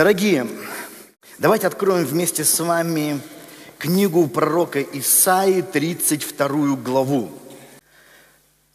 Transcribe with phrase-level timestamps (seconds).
[0.00, 0.46] Дорогие,
[1.36, 3.20] давайте откроем вместе с вами
[3.76, 7.30] книгу пророка Исаии, 32 главу.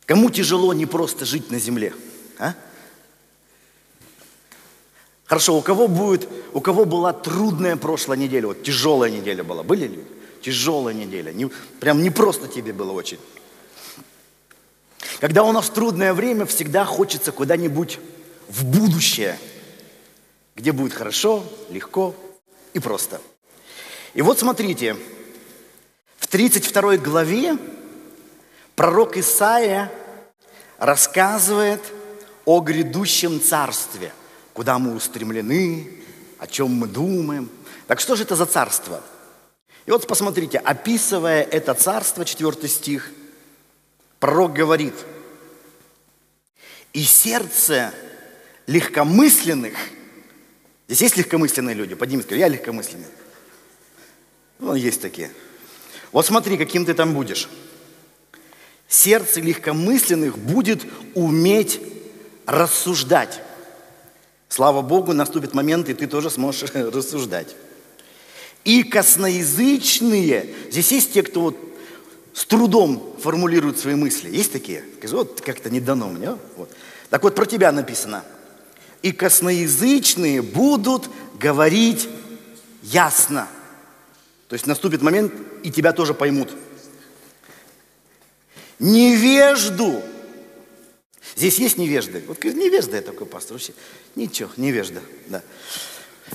[0.06, 1.96] Кому тяжело не просто жить на земле?
[2.38, 2.54] А?
[5.24, 9.88] Хорошо, у кого будет, у кого была трудная прошлая неделя, вот тяжелая неделя была, были
[9.88, 10.04] ли?
[10.44, 11.50] Тяжелая неделя, не,
[11.80, 13.18] прям не просто тебе было очень.
[15.20, 17.98] Когда у нас трудное время, всегда хочется куда-нибудь
[18.48, 19.40] в будущее,
[20.56, 22.16] где будет хорошо, легко
[22.74, 23.22] и просто.
[24.14, 24.96] И вот смотрите,
[26.18, 27.58] в 32 главе
[28.76, 29.92] пророк Исаия
[30.78, 31.82] рассказывает
[32.46, 34.14] о грядущем царстве,
[34.54, 35.92] куда мы устремлены,
[36.40, 37.50] о чем мы думаем.
[37.88, 39.02] Так что же это за царство?
[39.86, 43.12] И вот посмотрите, описывая это царство, 4 стих,
[44.20, 44.96] пророк говорит,
[46.94, 47.94] «И сердце
[48.68, 49.76] легкомысленных,
[50.88, 53.08] здесь есть легкомысленные люди, поднимите, я легкомысленный.
[54.60, 55.32] Ну, есть такие.
[56.12, 57.50] Вот смотри, каким ты там будешь.
[58.88, 61.82] Сердце легкомысленных будет уметь
[62.46, 63.42] рассуждать.
[64.48, 67.56] Слава Богу, наступит момент, и ты тоже сможешь рассуждать.
[68.64, 71.58] И косноязычные, здесь есть те, кто вот
[72.34, 74.30] с трудом формулирует свои мысли.
[74.30, 74.84] Есть такие?
[74.98, 76.38] Скажи, вот как-то не дано мне.
[76.58, 76.70] Вот.
[77.10, 78.24] Так вот, про тебя написано.
[79.06, 82.10] И косноязычные будут говорить
[82.82, 83.48] ясно.
[84.48, 86.50] То есть наступит момент, и тебя тоже поймут.
[88.80, 90.02] Невежду.
[91.36, 92.24] Здесь есть невежды.
[92.28, 93.74] Вот невежда я такой пастор вообще.
[94.16, 95.02] Ничего, невежда.
[95.28, 95.44] Да.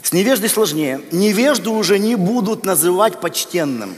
[0.00, 1.00] С невеждой сложнее.
[1.10, 3.96] Невежду уже не будут называть почтенным.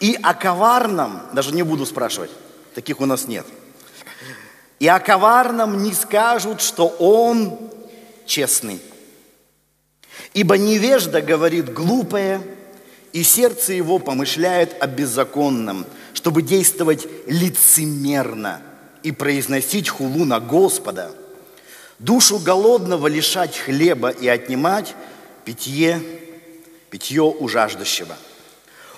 [0.00, 2.32] И о коварном, даже не буду спрашивать,
[2.74, 3.46] таких у нас нет.
[4.80, 7.58] И о коварном не скажут, что он
[8.26, 8.80] честный.
[10.34, 12.42] Ибо невежда говорит глупое,
[13.12, 15.86] и сердце его помышляет о беззаконном–
[16.20, 18.60] чтобы действовать лицемерно
[19.02, 21.12] и произносить хулу на Господа,
[21.98, 24.94] душу голодного лишать хлеба и отнимать
[25.46, 25.98] питье,
[26.90, 28.16] питье у жаждущего.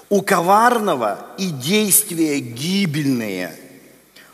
[0.08, 3.56] У коварного и действия гибельные.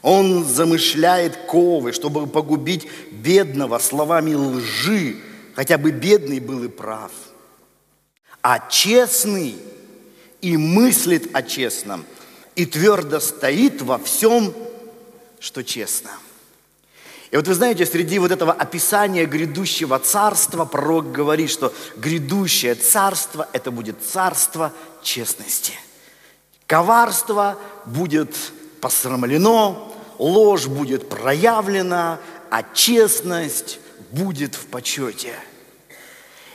[0.03, 5.17] Он замышляет ковы, чтобы погубить бедного словами лжи,
[5.55, 7.11] хотя бы бедный был и прав.
[8.43, 9.57] А честный
[10.41, 12.05] и мыслит о честном–
[12.59, 14.53] и твердо стоит во всем,
[15.39, 16.11] что честно.
[17.31, 23.49] И вот вы знаете, среди вот этого описания грядущего царства пророк говорит, что грядущее царство–
[23.53, 24.73] это будет царство
[25.05, 25.75] честности.
[26.67, 28.35] Коварство будет
[28.81, 32.19] посрамлено, ложь будет проявлена,
[32.51, 33.81] а честность
[34.11, 35.35] будет в почете.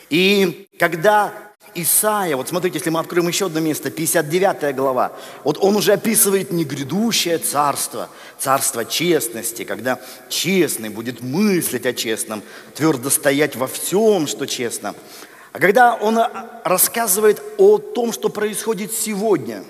[0.09, 1.33] И когда
[1.75, 5.13] Исаия, вот смотрите, если мы откроем еще одно место, 59 глава,
[5.43, 12.43] вот он уже описывает не грядущее царство, царство честности, когда честный будет мыслить о честном,
[12.75, 14.93] твердо стоять во всем, что честно.
[15.51, 16.19] А когда он
[16.63, 19.63] рассказывает о том, что происходит сегодня,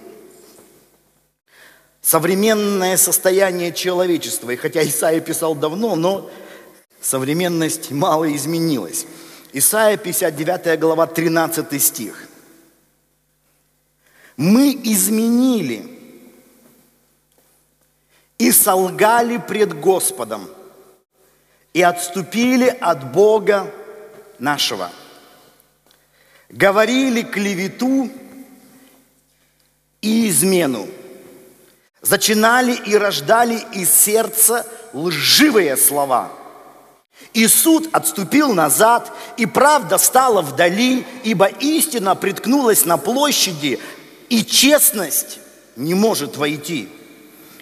[2.03, 6.30] современное состояние человечества, и хотя Исаия писал давно, но
[7.02, 9.08] современность мало изменилась.
[9.53, 12.28] Исайя 59 глава 13 стих.
[14.36, 15.90] Мы изменили
[18.38, 20.50] и солгали пред Господом
[21.72, 23.72] и отступили от Бога
[24.40, 24.92] нашего.
[26.50, 28.09] Говорили клевету
[30.02, 30.88] и измену.
[32.03, 36.31] Зачинали и рождали из сердца лживые слова–
[37.33, 43.80] и суд отступил назад, и правда стала вдали, ибо истина приткнулась на площади,
[44.30, 45.39] и честность
[45.75, 46.89] не может войти.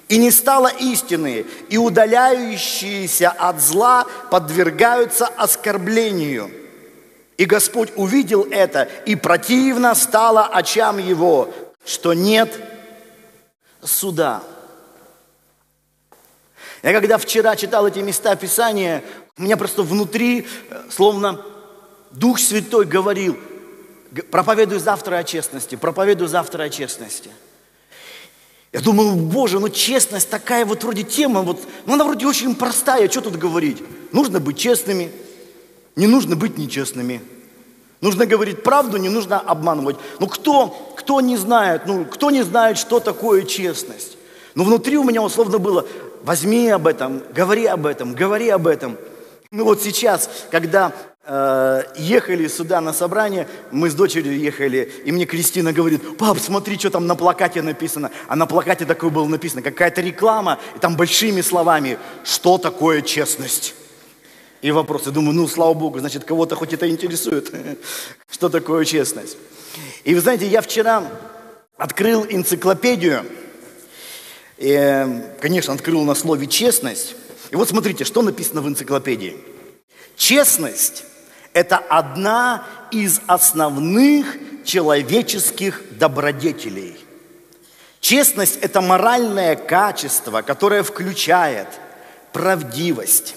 [0.10, 6.52] И не стало истины, и удаляющиеся от зла подвергаются оскорблению.
[7.38, 11.50] И Господь увидел это, и противно стало очам его,
[11.86, 12.52] что нет
[13.84, 14.44] суда.
[16.84, 19.04] Я когда вчера читал эти места Писания,
[19.38, 21.44] у меня просто внутри, э, словно
[22.12, 23.38] Дух Святой говорил,
[24.32, 27.30] проповедуй завтра о честности, проповедуй завтра о честности.
[28.74, 33.10] Я думаю, боже, ну честность такая вот вроде тема, вот, ну она вроде очень простая,
[33.10, 33.84] что тут говорить?
[34.12, 35.12] Нужно быть честными,
[35.96, 37.22] не нужно быть нечестными.
[38.02, 39.96] Нужно говорить правду, не нужно обманывать.
[40.20, 40.68] Ну кто,
[40.98, 44.18] кто не знает, ну кто не знает, что такое честность?
[44.56, 45.86] Но внутри у меня условно было,
[46.24, 48.98] возьми об этом, говори об этом, говори об этом–
[49.54, 50.94] ну вот сейчас, когда
[51.26, 56.80] э, ехали сюда на собрание, мы с дочерью ехали, и мне Кристина говорит, пап, смотри,
[56.80, 58.12] что там на плакате написано.
[58.30, 63.76] А на плакате такое было написано, какая-то реклама, и там большими словами, что такое честность.
[64.62, 65.12] И вопросы.
[65.12, 67.52] Думаю, ну, слава Богу, значит, кого-то хоть это интересует,
[68.30, 69.38] что такое честность.
[70.04, 71.04] И вы знаете, я вчера
[71.78, 73.26] открыл энциклопедию,
[74.58, 75.06] и,
[75.40, 77.16] конечно, открыл на слове «честность».
[77.50, 79.36] И вот смотрите, что написано в энциклопедии.
[80.16, 81.04] Честность–
[81.54, 86.96] это одна из основных человеческих добродетелей.
[88.00, 91.68] Честность– это моральное качество, которое включает
[92.32, 93.36] правдивость,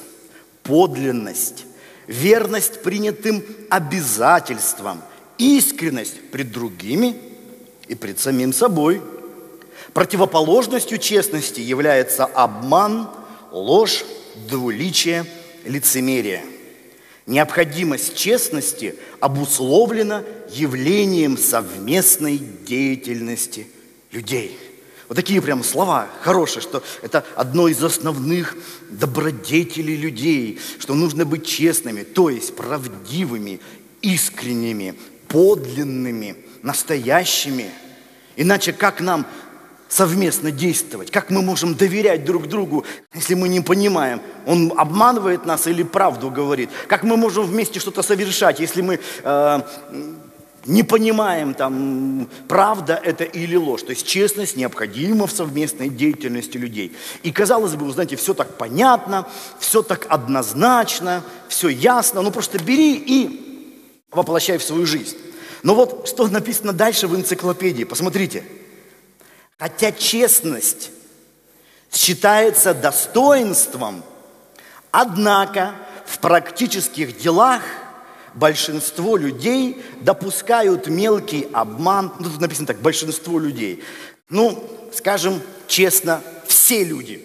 [0.64, 1.66] подлинность,
[2.06, 5.00] верность принятым обязательствам,
[5.38, 7.16] искренность пред другими
[7.86, 9.00] и пред самим собой.
[9.92, 13.08] Противоположностью честности является обман,
[13.52, 14.04] ложь,
[14.48, 15.24] двуличие,
[15.64, 16.42] лицемерие.
[17.26, 23.66] Необходимость честности обусловлена явлением совместной деятельности
[24.12, 24.58] людей.
[25.14, 28.56] Вот такие прям слова хорошие, что это одно из основных
[28.90, 33.60] добродетелей людей, что нужно быть честными, то есть правдивыми,
[34.02, 34.96] искренними,
[35.28, 37.70] подлинными, настоящими.
[38.34, 39.24] Иначе как нам
[39.88, 41.12] совместно действовать?
[41.12, 42.84] Как мы можем доверять друг другу,
[43.14, 46.70] если мы не понимаем, он обманывает нас или правду говорит?
[46.88, 49.60] Как мы можем вместе что-то совершать, если мы э,
[50.66, 53.82] не понимаем, там, правда это или ложь.
[53.82, 56.96] То есть честность необходима в совместной деятельности людей.
[57.22, 59.28] И казалось бы, вы знаете, все так понятно,
[59.58, 62.22] все так однозначно, все ясно.
[62.22, 65.16] Ну просто бери и воплощай в свою жизнь.
[65.62, 67.84] Но вот что написано дальше в энциклопедии.
[67.84, 68.44] Посмотрите.
[69.58, 70.90] Хотя честность
[71.90, 74.02] считается достоинством,
[74.90, 75.74] однако
[76.06, 77.62] в практических делах–
[78.34, 82.12] большинство людей допускают мелкий обман.
[82.18, 83.82] Ну, тут написано так, большинство людей.
[84.28, 87.22] Ну, скажем честно, все люди.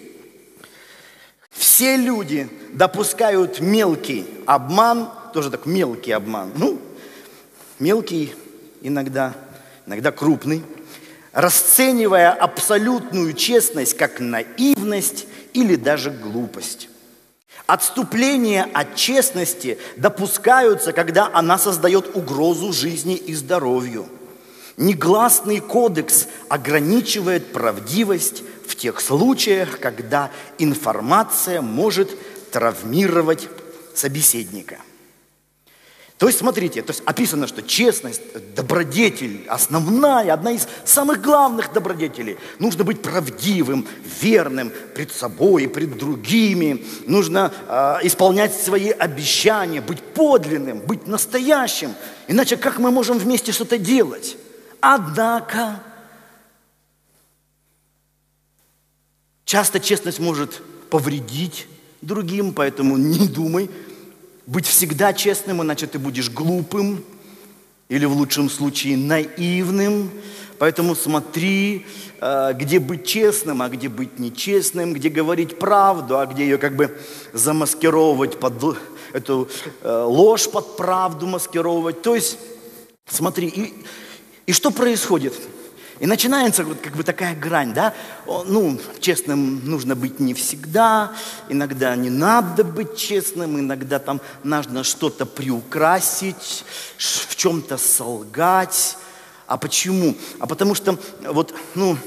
[1.50, 6.52] Все люди допускают мелкий обман, тоже так мелкий обман.
[6.56, 6.80] Ну,
[7.78, 8.34] мелкий
[8.80, 9.34] иногда,
[9.86, 10.62] иногда крупный,
[11.32, 16.88] расценивая абсолютную честность как наивность или даже глупость.
[17.70, 24.08] Отступления от честности допускаются, когда она создает угрозу жизни и здоровью.
[24.76, 32.10] Негласный кодекс ограничивает правдивость в тех случаях, когда информация может
[32.50, 33.48] травмировать
[33.94, 34.78] собеседника–
[36.20, 38.20] то есть, смотрите, то есть описано, что честность,
[38.54, 42.36] добродетель, основная, одна из самых главных добродетелей.
[42.58, 43.88] Нужно быть правдивым,
[44.20, 46.84] верным пред собой и пред другими.
[47.06, 51.94] Нужно э, исполнять свои обещания, быть подлинным, быть настоящим.
[52.28, 54.36] Иначе как мы можем вместе что-то делать?
[54.82, 55.80] Однако,
[59.46, 61.66] часто честность может повредить
[62.02, 63.70] другим, поэтому не думай,
[64.46, 67.04] быть всегда честным, иначе ты будешь глупым
[67.88, 70.10] или в лучшем случае наивным.
[70.58, 71.86] Поэтому смотри,
[72.20, 76.76] э, где быть честным, а где быть нечестным, где говорить правду, а где ее как
[76.76, 76.96] бы
[77.32, 78.76] замаскировывать под
[79.12, 79.48] эту
[79.82, 82.02] э, ложь под правду маскировать.
[82.02, 82.38] То есть,
[83.06, 83.74] смотри, и,
[84.46, 85.34] и что происходит?
[86.00, 87.92] И начинается вот как бы такая грань, да,
[88.26, 91.12] ну, честным нужно быть не всегда,
[91.50, 96.64] иногда не надо быть честным, иногда там нужно что-то приукрасить,
[96.96, 98.96] в чем-то солгать.
[99.46, 100.16] А почему?
[100.38, 101.98] А потому что вот, ну,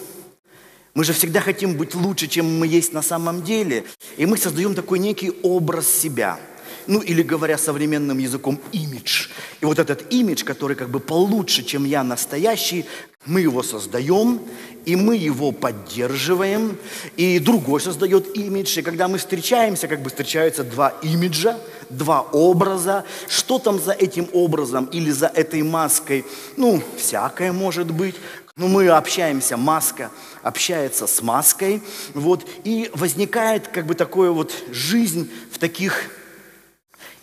[0.95, 3.83] мы же всегда хотим быть лучше, чем мы есть на самом деле.
[4.17, 6.39] И мы создаем такой некий образ себя–
[6.87, 9.27] ну или говоря современным языком, имидж.
[9.61, 12.85] И вот этот имидж, который как бы получше, чем я настоящий,
[13.25, 14.41] мы его создаем,
[14.85, 16.77] и мы его поддерживаем,
[17.15, 18.79] и другой создает имидж.
[18.79, 21.57] И когда мы встречаемся, как бы встречаются два имиджа,
[21.89, 23.05] два образа.
[23.27, 26.25] Что там за этим образом или за этой маской?
[26.57, 28.15] Ну, всякое может быть.
[28.55, 30.11] Но мы общаемся, маска
[30.43, 31.81] общается с маской,
[32.13, 36.11] вот, и возникает как бы такое вот жизнь в таких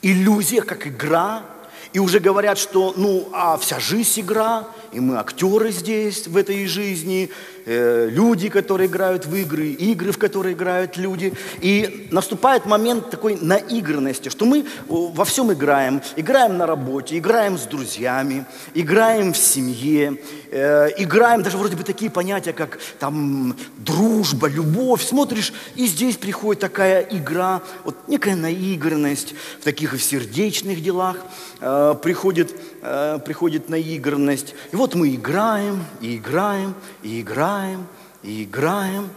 [0.03, 1.45] иллюзиях, как игра,
[1.93, 6.67] и уже говорят, что ну, а вся жизнь игра, и мы актеры здесь, в этой
[6.67, 7.31] жизни,
[7.65, 11.33] э, люди, которые играют в игры, игры, в которые играют люди.
[11.61, 16.03] И наступает момент такой наигранности, что мы во всем играем.
[16.17, 20.19] Играем на работе, играем с друзьями, играем в семье,
[20.51, 25.03] э, играем даже вроде бы такие понятия, как там дружба, любовь.
[25.05, 31.17] Смотришь, и здесь приходит такая игра, вот некая наигранность в таких в сердечных делах
[31.61, 34.55] э, приходит, э, приходит наигранность.
[34.73, 37.87] И вот мы играем, и играем, и играем,
[38.23, 39.11] и играем.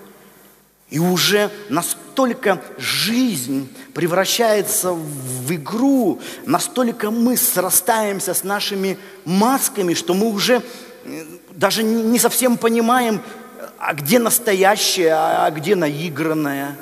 [0.89, 10.33] И уже настолько жизнь превращается в игру, настолько мы срастаемся с нашими масками, что мы
[10.33, 10.61] уже
[11.05, 13.21] э, даже не совсем понимаем,
[13.79, 16.75] а где настоящее, а где наигранное.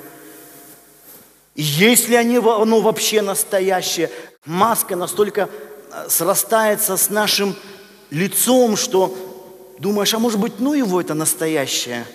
[1.53, 4.09] Есть ли оно вообще настоящее?
[4.45, 5.49] Маска настолько
[5.91, 7.55] э, срастается с нашим
[8.11, 9.17] лицом, что
[9.79, 12.05] думаешь, а может быть, ну его это настоящее?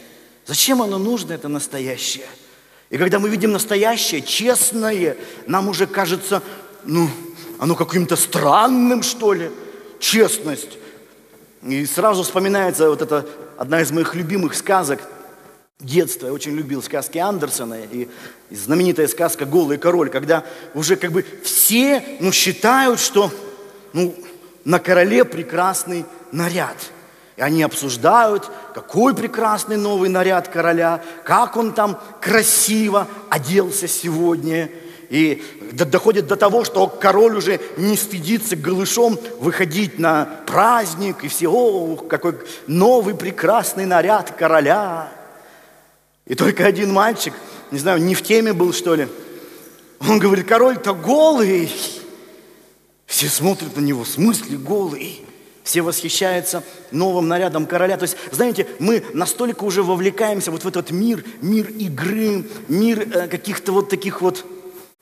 [0.46, 2.26] Зачем оно нужно, это настоящее?
[2.90, 5.16] И когда мы видим настоящее, честное,
[5.48, 6.40] нам уже кажется,
[6.84, 7.10] ну,
[7.58, 9.50] оно каким-то странным, что ли,
[9.98, 10.78] честность.
[11.62, 13.26] И сразу вспоминается вот эта
[13.58, 15.00] одна из моих любимых сказок
[15.80, 16.26] детства.
[16.26, 18.08] Я очень любил сказки Андерсона и,
[18.50, 23.32] и знаменитая сказка «Голый король», когда уже как бы все ну, считают, что
[23.92, 24.14] ну,
[24.66, 26.76] на короле прекрасный наряд.
[27.36, 34.68] И они обсуждают, какой прекрасный новый наряд короля, как он там красиво оделся сегодня.
[35.08, 35.40] И
[35.72, 41.94] доходит до того, что король уже не стыдится голышом выходить на праздник, и все, о,
[41.96, 42.34] какой
[42.66, 45.12] новый прекрасный наряд короля.
[46.26, 47.34] И только один мальчик,
[47.70, 49.06] не знаю, не в теме был, что ли,
[50.00, 51.70] он говорит, король-то голый.
[53.06, 55.22] Все смотрят на него, в смысле голый?
[55.62, 57.96] Все восхищаются новым нарядом короля.
[57.96, 63.26] То есть, знаете, мы настолько уже вовлекаемся вот в этот мир, мир игры, мир э,
[63.26, 64.44] каких-то вот таких вот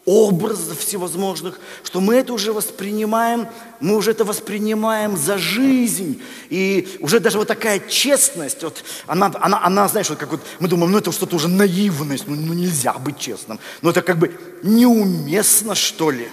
[0.07, 3.47] образов всевозможных, что мы это уже воспринимаем,
[3.81, 6.21] мы уже это воспринимаем за жизнь.
[6.51, 10.69] И уже даже вот такая честность, вот она, она, она знаешь, вот как вот мы
[10.69, 13.59] думаем, ну это что-то уже наивность, ну, ну нельзя быть честным.
[13.83, 16.29] Но это как бы неуместно, что ли.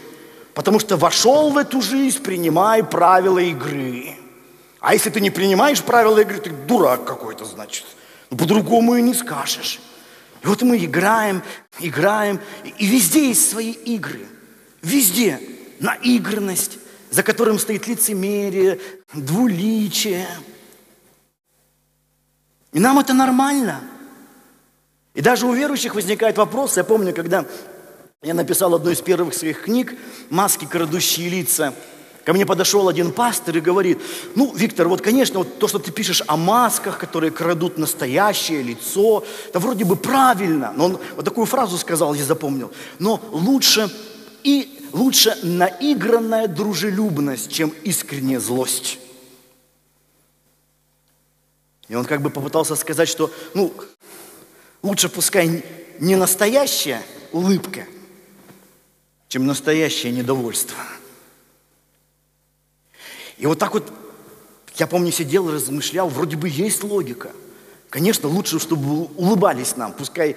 [0.53, 4.15] Потому что вошел в эту жизнь, принимай правила игры.
[4.79, 7.85] А если ты не принимаешь правила игры, ты дурак какой-то, значит.
[8.29, 9.79] Ну, по-другому и не скажешь.
[10.41, 11.43] И вот мы играем,
[11.79, 12.39] играем,
[12.77, 14.25] и везде есть свои игры.
[14.81, 15.39] Везде
[15.79, 16.79] наигранность,
[17.11, 18.79] за которым стоит лицемерие,
[19.13, 20.27] двуличие.
[22.73, 23.81] И нам это нормально.
[25.13, 27.45] И даже у верующих возникает вопрос, я помню, когда
[28.23, 29.95] я написал одну из первых своих книг
[30.29, 31.73] «Маски, крадущие лица»,
[32.23, 33.99] Ко мне подошел один пастор и говорит,
[34.35, 39.23] ну, Виктор, вот, конечно, вот то, что ты пишешь о масках, которые крадут настоящее лицо,
[39.47, 40.71] это вроде бы правильно.
[40.77, 42.71] Но он вот такую фразу сказал, я запомнил.
[42.99, 43.89] Но лучше
[44.43, 48.99] и лучше наигранная дружелюбность, чем искренняя злость.
[51.87, 53.73] И он как бы попытался сказать, что, ну,
[54.83, 55.65] лучше пускай
[55.99, 57.01] не настоящая
[57.31, 57.87] улыбка,
[59.31, 60.77] чем настоящее недовольство.
[63.37, 63.89] И вот так вот,
[64.75, 67.31] я помню, сидел размышлял, вроде бы есть логика.
[67.89, 70.35] Конечно, лучше, чтобы улыбались нам, пускай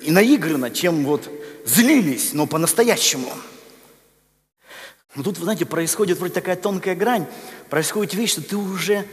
[0.00, 1.28] и наигранно, чем вот
[1.66, 3.30] злились, но по-настоящему.
[5.14, 7.26] Но тут, вы знаете, происходит вроде такая тонкая грань,
[7.68, 9.06] происходит вещь, что ты уже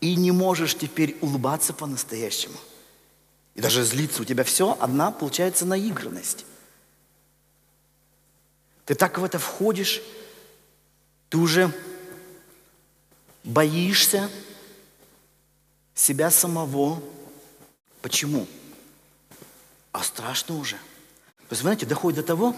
[0.00, 2.56] и не можешь теперь улыбаться по-настоящему.
[3.54, 6.46] И даже злиться у тебя все, одна получается наигранность.
[8.84, 10.02] Ты так в это входишь,
[11.28, 11.72] ты уже
[13.44, 14.28] боишься
[15.94, 17.02] себя самого.
[18.00, 18.46] Почему?
[19.92, 20.76] А страшно уже.
[21.50, 22.56] Есть, знаете, доходит до того,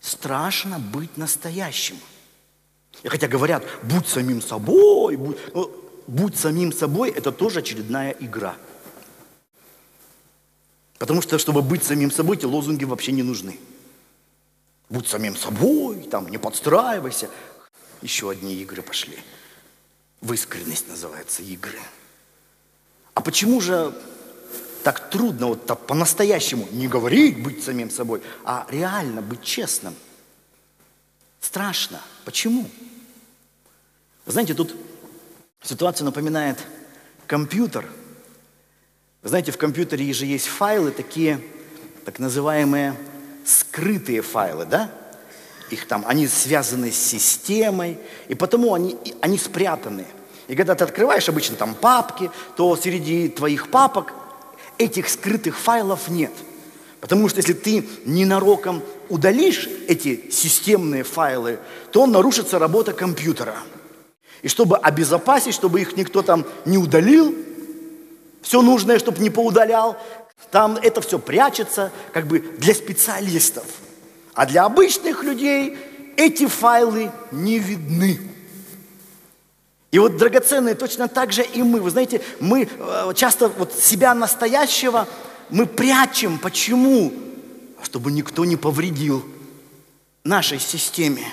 [0.00, 1.98] страшно быть настоящим.
[3.02, 5.70] И хотя говорят, будь самим собой, будь, ну,
[6.06, 8.56] будь самим собой, это тоже очередная игра.
[10.98, 13.58] Потому что, чтобы быть самим собой, эти лозунги вообще не нужны.
[14.88, 17.28] Будь самим собой, там, не подстраивайся.
[18.00, 19.18] Еще одни игры пошли.
[20.20, 21.78] В искренность называется игры.
[23.14, 23.92] А почему же
[24.82, 29.94] так трудно вот так по-настоящему не говорить, быть самим собой, а реально быть честным?
[31.40, 32.00] Страшно.
[32.24, 32.68] Почему?
[34.24, 34.74] Вы знаете, тут
[35.62, 36.58] ситуация напоминает
[37.26, 37.90] компьютер.
[39.22, 41.40] Вы знаете, в компьютере же есть файлы такие,
[42.04, 42.96] так называемые
[43.48, 44.90] скрытые файлы, да?
[45.70, 50.06] их там, они связаны с системой, и потому они, они спрятаны.
[50.46, 54.12] И когда ты открываешь обычно там папки, то среди твоих папок
[54.78, 56.32] этих скрытых файлов нет.
[57.00, 61.58] Потому что если ты ненароком удалишь эти системные файлы,
[61.92, 63.56] то нарушится работа компьютера.
[64.42, 67.34] И чтобы обезопасить, чтобы их никто там не удалил,
[68.40, 69.98] все нужное, чтобы не поудалял,
[70.50, 73.64] там это все прячется как бы для специалистов.
[74.34, 75.76] А для обычных людей
[76.16, 78.20] эти файлы не видны.
[79.90, 81.80] И вот драгоценные точно так же и мы.
[81.80, 85.08] Вы знаете, мы э, часто вот себя настоящего
[85.50, 86.38] мы прячем.
[86.38, 87.12] Почему?
[87.82, 89.24] Чтобы никто не повредил
[90.24, 91.24] нашей системе.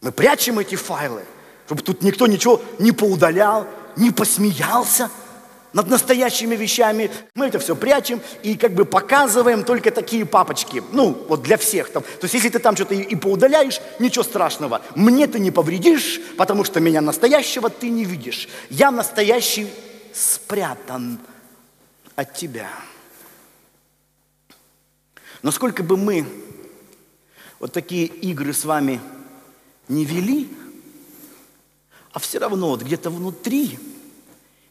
[0.00, 1.24] Мы прячем эти файлы,
[1.66, 5.10] чтобы тут никто ничего не поудалял, не посмеялся–
[5.76, 7.10] над настоящими вещами.
[7.34, 10.82] Мы это все прячем и как бы показываем только такие папочки.
[10.92, 12.02] Ну, вот для всех там.
[12.02, 14.80] То есть, если ты там что-то и, и поудаляешь, ничего страшного.
[14.94, 18.48] Мне ты не повредишь, потому что меня настоящего ты не видишь.
[18.70, 19.68] Я настоящий
[20.14, 21.18] спрятан
[22.14, 22.70] от тебя.
[25.42, 26.24] Но сколько бы мы
[27.58, 28.98] вот такие игры с вами
[29.88, 30.48] не вели,
[32.12, 33.78] а все равно вот где-то внутри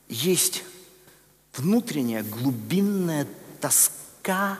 [0.09, 0.63] есть
[1.57, 3.27] внутренняя глубинная
[3.61, 4.59] тоска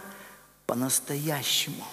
[0.65, 1.83] по-настоящему.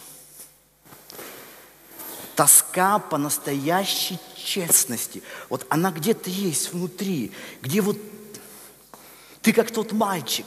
[2.34, 5.22] Тоска по настоящей честности.
[5.48, 7.98] Вот она где-то есть внутри, где вот
[9.42, 10.46] ты как тот мальчик,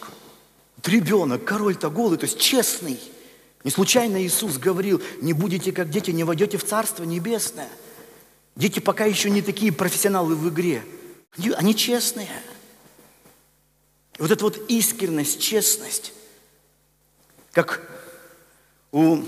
[0.77, 3.00] вот ребенок, король-то голый, то есть честный.
[3.63, 7.69] Не случайно Иисус говорил, не будете как дети, не войдете в Царство Небесное.
[8.55, 10.83] Дети пока еще не такие профессионалы в игре.
[11.57, 12.29] Они честные.
[14.17, 16.13] И вот эта вот искренность, честность,
[17.51, 17.81] как
[18.91, 19.24] у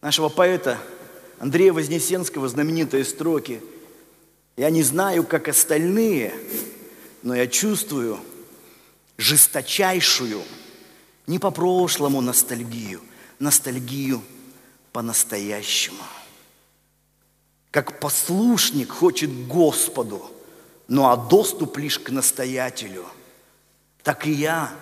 [0.00, 0.78] нашего поэта
[1.38, 3.62] Андрея Вознесенского знаменитые строки.
[4.56, 6.34] Я не знаю, как остальные,
[7.22, 8.18] но я чувствую
[9.16, 10.42] жесточайшую,
[11.26, 13.00] не по прошлому ностальгию,
[13.38, 14.20] ностальгию
[14.92, 16.02] по-настоящему.
[17.70, 20.28] Как послушник хочет Господу,
[20.88, 23.06] ну а доступ лишь к настоятелю–
[24.02, 24.72] так и я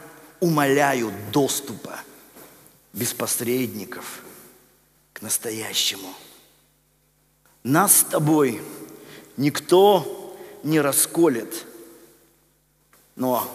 [0.41, 1.99] умоляю доступа
[2.93, 4.23] без посредников
[5.13, 6.13] к настоящему.
[7.65, 8.63] Нас с тобой
[9.37, 11.67] никто не расколет,
[13.17, 13.49] но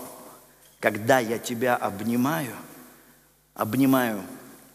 [0.80, 2.56] когда я тебя обнимаю,
[3.54, 4.22] обнимаю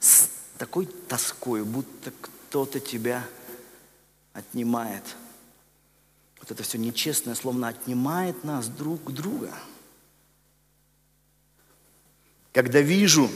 [0.01, 3.27] с такой тоской, будто кто-то тебя
[4.33, 5.05] отнимает.
[6.41, 9.53] Вот это все нечестное, словно отнимает нас друг друга–
[12.59, 13.31] когда вижу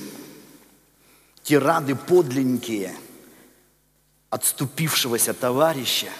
[1.44, 2.92] тирады подлинненькие
[4.30, 6.10] отступившегося товарища,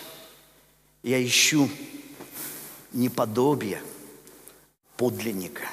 [1.03, 1.69] я ищу
[2.93, 3.83] неподобие
[4.97, 5.69] подлинника,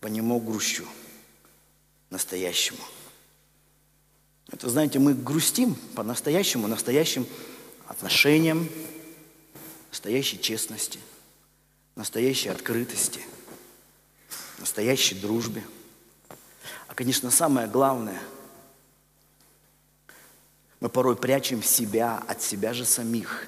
[0.00, 0.84] по нему грущу
[2.10, 2.82] настоящему.
[4.50, 7.24] Это, знаете, мы грустим по-настоящему, настоящим
[7.86, 8.68] отношениям,
[9.92, 10.98] настоящей честности,
[11.94, 13.20] настоящей открытости,
[14.58, 15.62] настоящей дружбе–
[16.96, 18.20] конечно, самое главное,
[20.80, 23.46] мы порой прячем себя от себя же самих.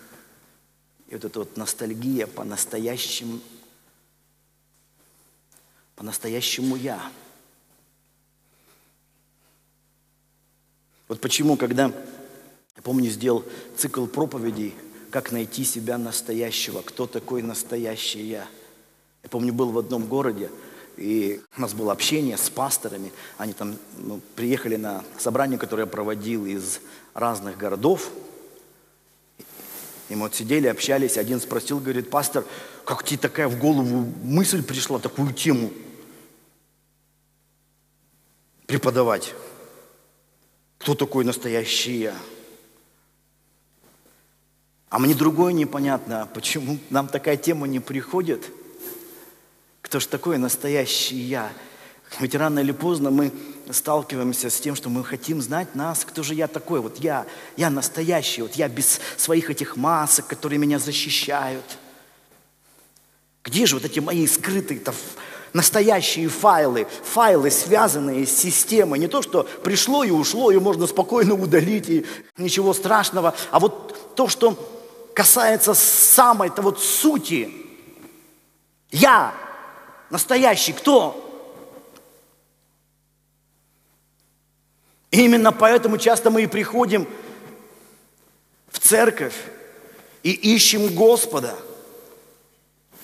[1.09, 3.41] И вот эта вот ностальгия по настоящему,
[5.97, 7.01] по настоящему я.
[11.09, 11.87] Вот почему, когда,
[12.77, 13.45] я помню, сделал
[13.77, 14.75] цикл проповедей,
[15.11, 18.47] как найти себя настоящего, кто такой настоящий я.
[19.23, 20.51] Я помню, был в одном городе,
[20.99, 23.13] и у нас было общение с пасторами.
[23.37, 26.81] Они там ну, приехали на собрание, которое я проводил из
[27.15, 28.11] разных городов.
[30.09, 31.17] И мы вот сидели, общались.
[31.17, 32.45] Один спросил, говорит, пастор,
[32.85, 35.71] как тебе такая в голову мысль пришла, такую тему
[38.67, 39.35] преподавать?
[40.79, 42.15] Кто такой настоящий я?
[44.91, 48.51] А мне другое непонятно, почему нам такая тема не приходит–
[49.89, 51.51] кто же такой настоящий я?
[52.21, 53.33] Ведь рано или поздно мы
[53.71, 56.81] сталкиваемся с тем, что мы хотим знать нас, кто же я такой.
[56.81, 57.25] Вот я,
[57.57, 61.65] я настоящий, вот я без своих этих масок, которые меня защищают.
[63.43, 64.95] Где же вот эти мои скрытые -то
[65.55, 68.99] настоящие файлы, файлы, связанные с системой.
[68.99, 72.05] Не то, что пришло и ушло, и можно спокойно удалить, и
[72.37, 74.55] ничего страшного, а вот то, что
[75.15, 77.51] касается самой-то вот сути.
[78.91, 79.48] Я
[80.11, 81.25] Настоящий кто?
[85.11, 87.09] И именно поэтому часто мы и приходим
[88.71, 89.37] в церковь
[90.23, 91.55] и ищем Господа.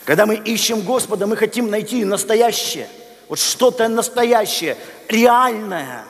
[0.05, 2.89] Когда мы ищем Господа, мы хотим найти настоящее.
[3.29, 4.77] Вот что-то настоящее,
[5.09, 6.05] реальное.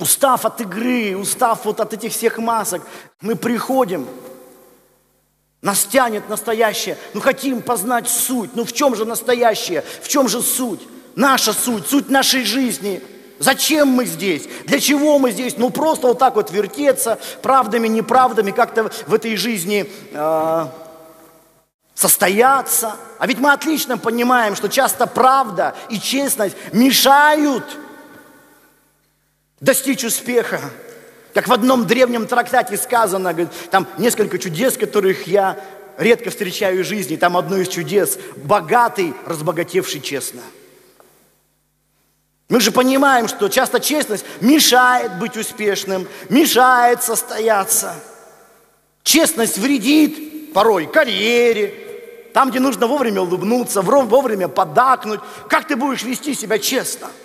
[0.00, 2.82] Устав от игры, устав вот от этих всех масок,
[3.20, 4.08] мы приходим,
[5.62, 8.50] нас тянет настоящее, ну хотим познать суть.
[8.54, 9.84] Ну в чем же настоящее?
[10.02, 10.80] В чем же суть?
[11.14, 13.00] Наша суть, суть нашей жизни.
[13.38, 14.48] Зачем мы здесь?
[14.64, 15.56] Для чего мы здесь?
[15.56, 20.66] Ну просто вот так вот вертеться правдами, неправдами, как-то в этой жизни э,
[21.94, 22.96] состояться.
[23.18, 27.78] А ведь мы отлично понимаем, что часто правда и честность мешают
[29.60, 30.60] достичь успеха.
[31.34, 35.58] Как в одном древнем трактате сказано, говорит, там несколько чудес, которых я
[35.96, 37.16] редко встречаю в жизни.
[37.16, 40.42] Там одно из чудес– богатый, разбогатевший честно.
[42.48, 47.94] Мы же понимаем, что часто честность мешает быть успешным, мешает состояться.
[49.02, 51.74] Честность вредит порой карьере,
[52.34, 55.20] там, где нужно вовремя улыбнуться, вовремя подакнуть.
[55.48, 57.08] Как ты будешь вести себя честно–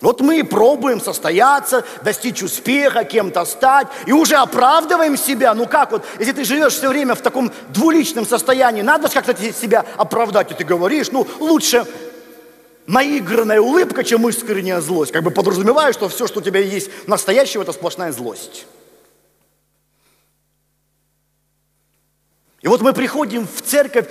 [0.00, 5.54] вот мы пробуем состояться, достичь успеха, кем-то стать, и уже оправдываем себя.
[5.54, 9.34] Ну как вот, если ты живешь все время в таком двуличном состоянии, надо же как-то
[9.52, 11.86] себя оправдать, и ты говоришь, ну лучше
[12.86, 15.12] наигранная улыбка, чем искренняя злость.
[15.12, 18.66] Как бы подразумеваю, что все, что у тебя есть настоящего, это сплошная злость.
[22.60, 24.06] И вот мы приходим в церковь,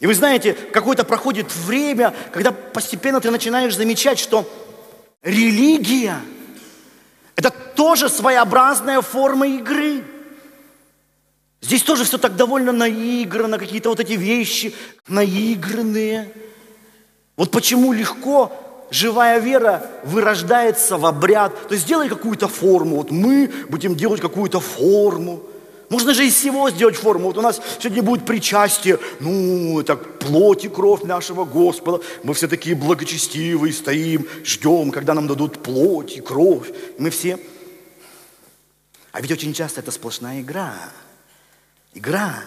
[0.00, 4.48] и вы знаете, какое-то проходит время, когда постепенно ты начинаешь замечать, что
[5.22, 6.20] религия–
[7.36, 10.04] это тоже своеобразная форма игры.
[11.62, 14.74] Здесь тоже все так довольно наиграно, какие-то вот эти вещи
[15.08, 16.30] наигранные.
[17.36, 18.52] Вот почему легко
[18.90, 21.68] живая вера вырождается в обряд.
[21.68, 22.96] То есть сделай какую-то форму.
[22.96, 25.42] Вот мы будем делать какую-то форму.
[25.88, 27.26] Можно же из всего сделать форму.
[27.26, 28.98] Вот у нас сегодня будет причастие.
[29.20, 32.02] Ну, это плоть и кровь нашего Господа.
[32.24, 36.72] Мы все такие благочестивые стоим, ждем, когда нам дадут плоть и кровь.
[36.98, 37.38] Мы все...
[39.12, 40.74] А ведь очень часто это сплошная игра.
[41.94, 42.42] Игра.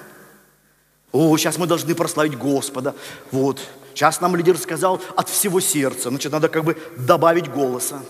[1.12, 2.94] О, сейчас мы должны прославить Господа.
[3.32, 3.60] Вот.
[3.96, 6.10] Сейчас нам лидер сказал от всего сердца.
[6.10, 8.04] Значит, надо как бы добавить голоса.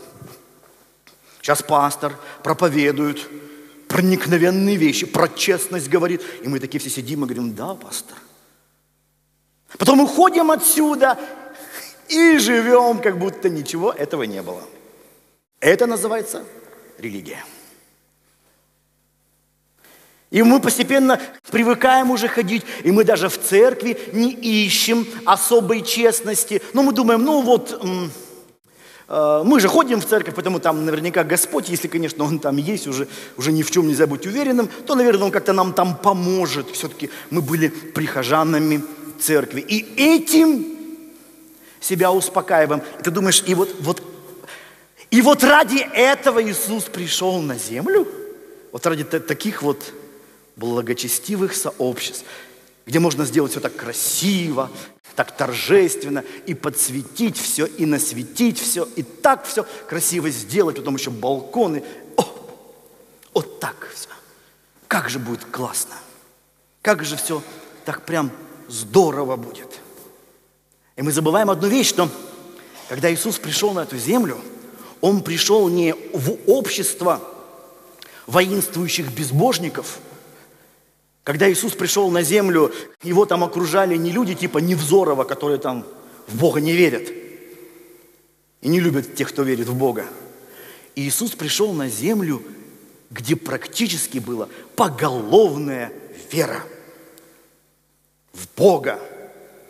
[1.42, 3.26] Сейчас пастор проповедует
[3.90, 6.22] проникновенные вещи, про честность говорит.
[6.44, 8.18] И мы такие все сидим и говорим, да, пастор.
[9.78, 11.20] Потом уходим отсюда
[12.08, 14.64] и живем, как будто ничего этого не было.
[15.60, 16.46] Это называется
[16.98, 17.44] религия.
[20.32, 26.62] И мы постепенно привыкаем уже ходить, и мы даже в церкви не ищем особой честности.
[26.74, 27.84] Но мы думаем, ну вот,
[29.10, 33.08] мы же ходим в церковь, поэтому там наверняка Господь, если, конечно, Он там есть, уже,
[33.38, 36.70] уже ни в чем нельзя быть уверенным, то, наверное, Он как-то нам там поможет.
[36.70, 38.84] Все-таки мы были прихожанами
[39.20, 39.62] церкви.
[39.62, 40.66] И этим
[41.80, 42.84] себя успокаиваем.
[43.00, 44.04] И ты думаешь, и вот, вот,
[45.10, 48.08] и вот ради этого Иисус пришел на землю?
[48.72, 49.92] Вот ради таких вот
[50.56, 52.26] благочестивых сообществ,
[52.90, 54.72] где можно сделать все так красиво,
[55.16, 61.12] так торжественно, и подсветить все, и насветить все, и так все красиво сделать, потом еще
[61.12, 61.84] балконы.
[62.18, 62.26] О,
[63.36, 64.10] вот так все.
[64.88, 65.94] Как же будет классно.
[66.82, 67.44] Как же все
[67.86, 68.32] так прям
[68.68, 69.82] здорово будет.
[70.96, 72.10] И мы забываем одну вещь, что
[72.88, 74.40] когда Иисус пришел на эту землю,
[75.00, 77.22] Он пришел не в общество
[78.26, 80.00] воинствующих безбожников–
[81.24, 85.86] когда Иисус пришел на землю, его там окружали не люди типа Невзорова, которые там
[86.28, 87.10] в Бога не верят
[88.62, 90.06] и не любят тех, кто верит в Бога.
[90.96, 92.44] И Иисус пришел на землю,
[93.12, 95.92] где практически была поголовная
[96.32, 96.64] вера
[98.34, 99.00] в Бога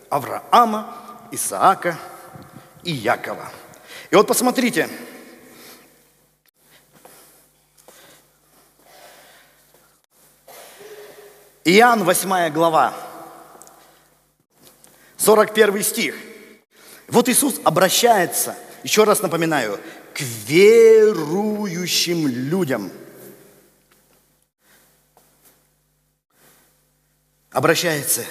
[0.10, 0.96] Авраама,
[1.32, 1.98] Исаака
[2.84, 3.52] и Якова.
[4.12, 4.90] И вот посмотрите,
[11.70, 12.94] Иоанн, 8 глава,
[15.18, 16.16] 41 стих.
[17.08, 19.80] Вот Иисус обращается, еще раз напоминаю,
[20.14, 22.92] к верующим людям.
[27.52, 28.26] Обращается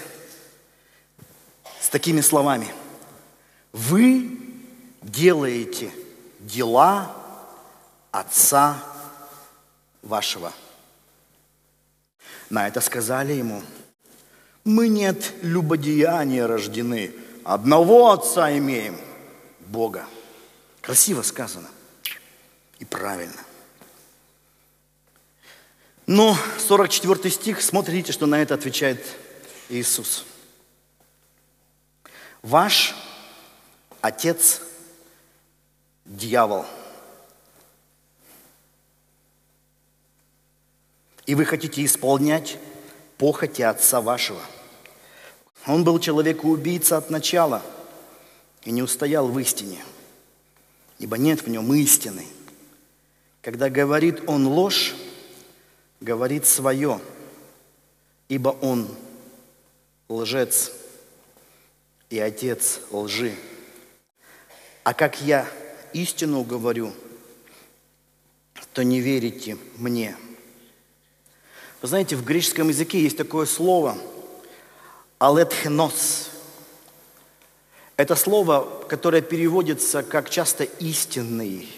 [1.80, 2.66] с такими словами.
[3.72, 4.36] Вы
[5.02, 5.92] делаете
[6.40, 7.14] дела
[8.10, 8.82] Отца
[10.02, 10.52] вашего.
[12.50, 13.62] На это сказали ему,
[14.64, 17.12] мы нет любодеяния рождены,
[17.44, 18.98] одного Отца имеем,
[19.60, 20.06] Бога.
[20.80, 21.68] Красиво сказано
[22.78, 23.40] и правильно.
[26.06, 29.04] Но 44 стих, смотрите, что на это отвечает
[29.68, 30.24] Иисус.
[32.42, 32.94] Ваш
[34.00, 34.62] отец–
[36.08, 36.64] дьявол.
[41.28, 42.56] И вы хотите исполнять
[43.18, 44.40] похоти отца вашего.
[45.66, 47.62] Он был человек-убийца от начала
[48.64, 49.84] и не устоял в истине,
[50.98, 52.24] ибо нет в нем истины.
[53.42, 54.94] Когда говорит он ложь,
[56.00, 56.98] говорит свое,
[58.30, 58.88] ибо он
[60.08, 60.72] лжец
[62.08, 63.34] и отец лжи.
[64.82, 65.46] А как я
[65.92, 66.90] истину говорю,
[68.72, 70.16] то не верите мне.
[71.80, 73.96] Вы знаете, в греческом языке есть такое слово
[75.18, 76.30] «алетхенос».
[77.96, 81.68] Это слово, которое переводится как часто «истинный».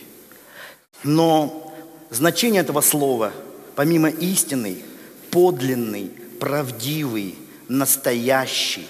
[1.03, 1.75] Но
[2.11, 3.33] значение этого слова–
[3.77, 4.83] помимо истины,
[5.31, 8.87] подлинный, правдивый, настоящий,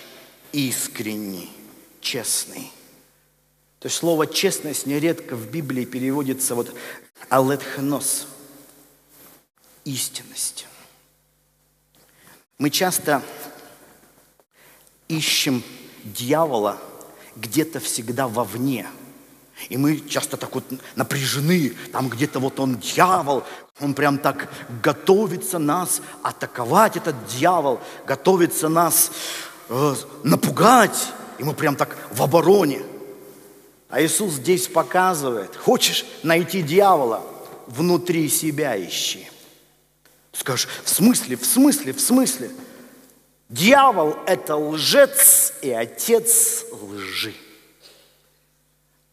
[0.53, 1.51] искренний,
[2.01, 2.73] честный.
[3.79, 6.73] То есть слово «честность» нередко в Библии переводится вот
[7.29, 8.27] «алетхнос»–
[9.85, 10.67] истинность.
[12.61, 13.23] Мы часто
[15.09, 15.65] ищем
[16.05, 16.79] дьявола
[17.35, 18.87] где-то всегда вовне–
[19.69, 20.65] и мы часто так вот
[20.97, 23.45] напряжены, там где-то вот он дьявол,
[23.81, 24.49] он прям так
[24.83, 29.11] готовится нас атаковать, этот дьявол, готовится нас
[29.69, 29.95] э,
[30.25, 32.83] напугать, и мы прям так в обороне.
[33.91, 37.23] А Иисус здесь показывает, хочешь найти дьявола,
[37.67, 39.29] внутри себя ищи.
[40.33, 42.51] Скажешь, в смысле, в смысле, в смысле?
[43.49, 47.35] Дьявол– это лжец и отец лжи.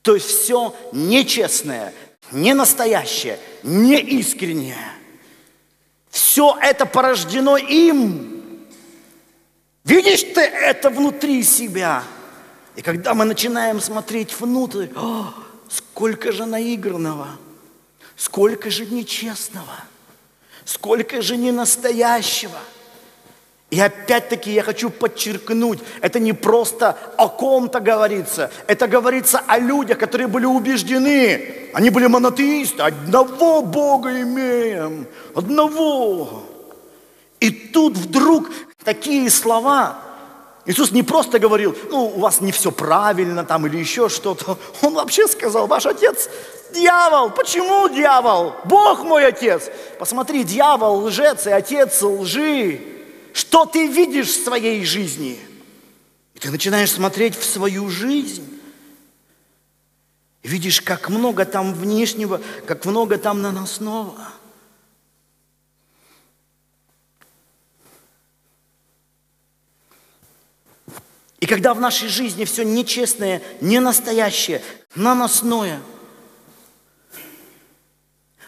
[0.04, 1.94] То есть все нечестное,
[2.32, 4.78] не настоящее, не.
[6.10, 8.66] Все это порождено им.
[9.84, 12.04] Видишь ты это внутри себя.
[12.76, 15.34] И когда мы начинаем смотреть внутрь, о,
[15.70, 17.30] сколько же наигранного,
[18.16, 19.84] сколько же нечестного,
[20.68, 22.60] сколько же ненастоящего–
[23.70, 29.98] и опять-таки я хочу подчеркнуть, это не просто о ком-то говорится, это говорится о людях,
[29.98, 36.44] которые были убеждены, они были монотеисты, одного Бога имеем, одного.
[37.42, 38.50] И тут вдруг
[38.86, 40.00] такие слова,
[40.66, 44.58] Иисус не просто говорил, ну, у вас не все правильно там или еще что-то.
[44.82, 46.30] Он вообще сказал, ваш отец
[46.78, 47.32] дьявол.
[47.32, 48.56] Почему дьявол?
[48.66, 49.70] Бог мой отец.
[50.00, 52.82] Посмотри, дьявол лжец и отец лжи.
[53.34, 55.40] Что ты видишь в своей жизни?
[56.34, 58.48] И ты начинаешь смотреть в свою жизнь.
[60.44, 64.16] И видишь, как много там внешнего, как много там наносного.
[71.40, 74.62] И когда в нашей жизни все нечестное, ненастоящее,
[74.96, 75.80] наносное,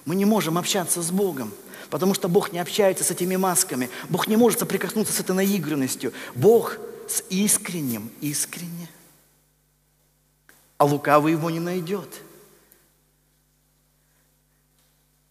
[0.09, 1.53] мы не можем общаться с Богом.
[1.91, 3.91] Потому что Бог не общается с этими масками.
[4.09, 6.13] Бог не может соприкоснуться с этой наигранностью.
[6.33, 8.89] Бог с искренним, искренне.
[10.79, 12.21] А лукавый его не найдет.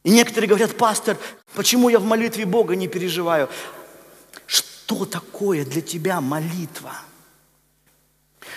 [0.05, 1.19] И некоторые говорят, пастор,
[1.55, 3.49] почему я в молитве Бога не переживаю?
[4.47, 6.95] Что такое для тебя молитва?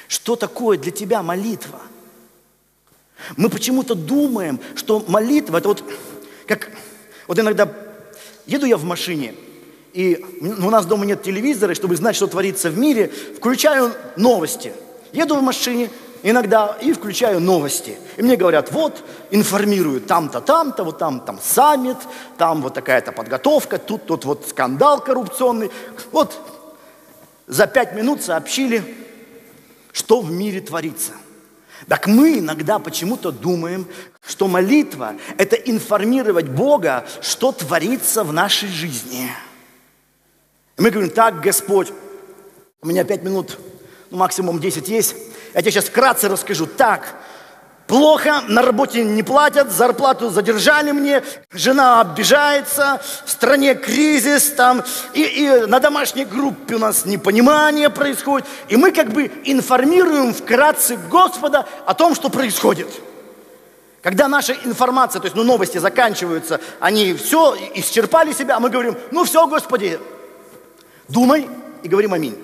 [0.08, 1.82] Что такое для тебя молитва?
[3.38, 5.84] Мы почему-то думаем, что молитва это вот
[6.52, 6.70] как
[7.28, 7.72] вот иногда
[8.46, 9.36] Еду я в машине,
[9.94, 14.74] и у нас дома нет телевизора, чтобы знать, что творится в мире, включаю новости.
[15.14, 15.90] Еду в машине
[16.24, 17.98] иногда и включаю новости.
[18.18, 21.98] И мне говорят, вот, информируют там-то, там-то, вот там, там саммит,
[22.38, 25.72] там вот такая-то подготовка, тут, тут вот скандал коррупционный.
[26.12, 26.38] Вот
[27.48, 28.84] за пять минут сообщили,
[29.94, 31.14] что в мире творится–
[31.88, 33.88] так мы иногда почему-то думаем,
[34.26, 39.30] что молитва– это информировать Бога, что творится в нашей жизни.
[40.78, 41.92] И мы говорим, так, Господь,
[42.82, 43.58] у меня пять минут,
[44.10, 45.16] ну, максимум десять есть,
[45.54, 46.66] я тебе сейчас вкратце расскажу.
[46.66, 47.16] Так,
[47.92, 54.82] Плохо, на работе не платят, зарплату задержали мне, жена обижается, в стране кризис там,
[55.14, 58.48] и, и на домашней группе у нас непонимание происходит.
[58.70, 62.88] И мы как бы информируем вкратце Господа о том, что происходит.
[64.02, 68.96] Когда наша информация, то есть ну, новости заканчиваются, они все исчерпали себя, а мы говорим,
[69.12, 70.00] ну все, Господи,
[71.10, 71.50] думай
[71.84, 72.42] и говорим аминь.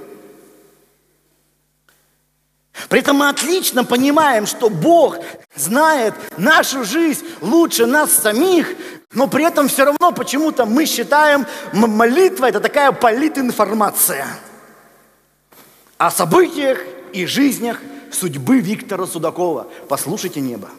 [2.90, 5.18] При этом мы отлично понимаем, что Бог
[5.56, 8.76] знает нашу жизнь лучше нас самих,
[9.12, 14.28] но при этом все равно почему-то мы считаем, молитва– это такая политинформация
[15.98, 16.80] о событиях
[17.12, 17.80] и жизнях
[18.12, 19.68] судьбы Виктора Судакова.
[19.90, 20.70] Послушайте небо.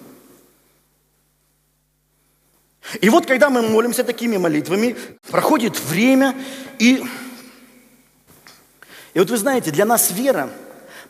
[3.03, 4.97] И вот когда мы молимся такими молитвами,
[5.31, 6.35] проходит время,
[6.79, 7.05] и,
[9.13, 10.49] и вот вы знаете, для нас вера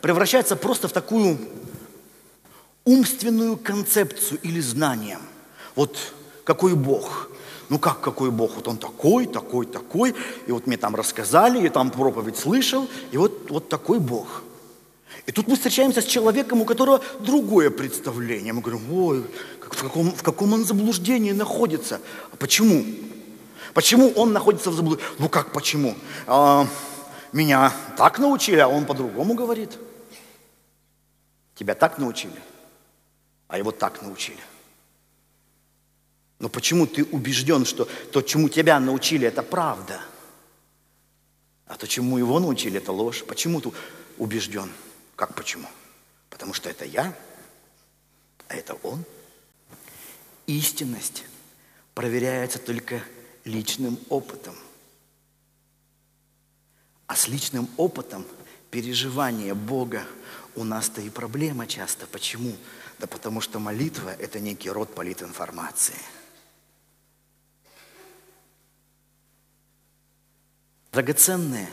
[0.01, 1.37] превращается просто в такую
[2.85, 5.19] умственную концепцию или знание.
[5.75, 5.97] Вот
[6.43, 7.29] какой Бог.
[7.69, 8.55] Ну как какой Бог?
[8.55, 10.15] Вот он такой, такой, такой.
[10.47, 14.43] И вот мне там рассказали, и там проповедь слышал, и вот, вот такой Бог.
[15.27, 18.53] И тут мы встречаемся с человеком, у которого другое представление.
[18.53, 19.23] Мы говорим, ой,
[19.61, 21.99] в каком, в каком он заблуждении находится.
[22.31, 22.83] А почему?
[23.75, 25.11] Почему он находится в заблуждении?
[25.19, 25.95] Ну как почему?
[26.25, 26.67] А,
[27.31, 29.77] меня так научили, а он по-другому говорит.
[31.59, 32.41] Тебя так научили,
[33.49, 34.39] а его так научили.
[36.39, 39.99] Но почему ты убежден, что то, чему тебя научили, это правда?
[41.65, 43.25] А то, чему его научили, это ложь.
[43.25, 43.73] Почему ты
[44.17, 44.71] убежден?
[45.17, 45.67] Как почему?
[46.29, 47.13] Потому что это я,
[48.47, 49.03] а это он.
[50.47, 51.25] Истинность
[51.93, 53.03] проверяется только
[53.43, 54.55] личным опытом.
[57.05, 58.25] А с личным опытом
[58.71, 60.05] переживания Бога
[60.59, 62.05] у нас-то и проблема часто.
[62.07, 62.55] Почему?
[62.99, 65.95] Да потому что молитва– это некий род политинформации–
[70.91, 71.69] драгоценное.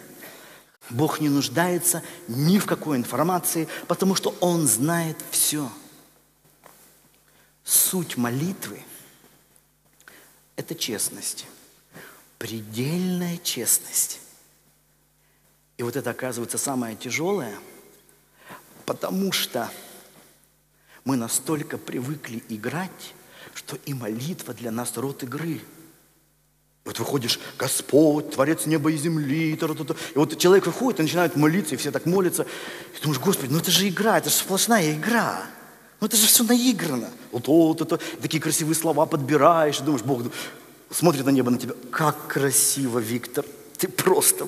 [0.91, 5.71] Бог не нуждается ни в какой информации, потому что Он знает все.
[7.65, 8.81] Суть молитвы–
[10.57, 11.47] это честность,
[12.39, 14.21] предельная честность.
[15.77, 17.59] И вот это оказывается самое тяжелое,
[18.87, 19.71] потому что
[21.05, 23.15] мы настолько привыкли играть,
[23.55, 25.61] что и молитва для нас род игры–
[26.87, 29.55] вот выходишь, Господь, Творец неба и земли.
[29.55, 32.47] И, вот человек выходит и начинает молиться, и все так молятся.
[32.97, 35.43] И думаешь, Господи, ну это же игра, это же сплошная игра.
[36.01, 37.11] Ну это же все наиграно.
[37.33, 40.23] Вот, вот это, такие красивые слова подбираешь, и думаешь, Бог
[40.93, 41.75] смотрит на небо на тебя.
[41.91, 43.45] Как красиво, Виктор.
[43.79, 44.47] Ты просто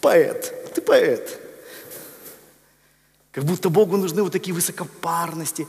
[0.00, 0.74] поэт.
[0.76, 1.40] Ты поэт.
[3.36, 5.68] Как будто Богу нужны вот такие высокопарности,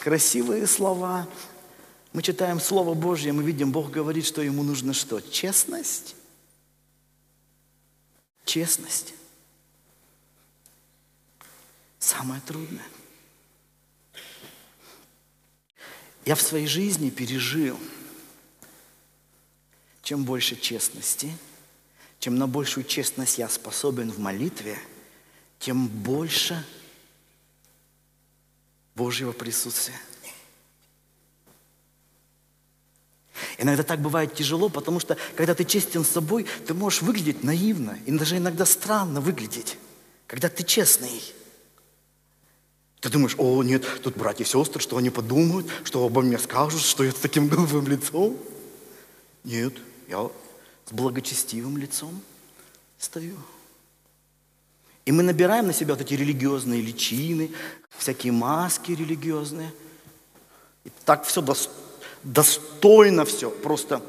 [0.00, 1.28] красивые слова.
[2.12, 5.20] Мы читаем Слово Божье, мы видим, Бог говорит, что ему нужно что?
[5.20, 6.16] Честность.
[8.44, 9.14] Честность.
[12.00, 12.82] Самое трудное.
[16.24, 17.78] Я в своей жизни пережил,
[20.02, 21.30] чем больше честности,
[22.18, 24.76] чем на большую честность я способен в молитве,
[25.60, 26.66] тем больше
[28.94, 30.00] Божьего присутствия.
[33.58, 37.98] Иногда так бывает тяжело, потому что, когда ты честен с собой, ты можешь выглядеть наивно
[38.06, 39.78] и даже иногда странно выглядеть,
[40.26, 41.22] когда ты честный.
[43.00, 46.80] Ты думаешь, о, нет, тут братья и сестры, что они подумают, что обо мне скажут,
[46.80, 48.38] что я с таким голубым лицом.
[49.44, 49.74] Нет,
[50.08, 50.30] я
[50.86, 52.22] с благочестивым лицом
[52.98, 53.36] стою.
[55.04, 57.50] И мы набираем на себя вот эти религиозные личины,
[57.98, 59.72] всякие маски религиозные.
[60.84, 61.44] И так все
[62.22, 64.02] достойно все, просто,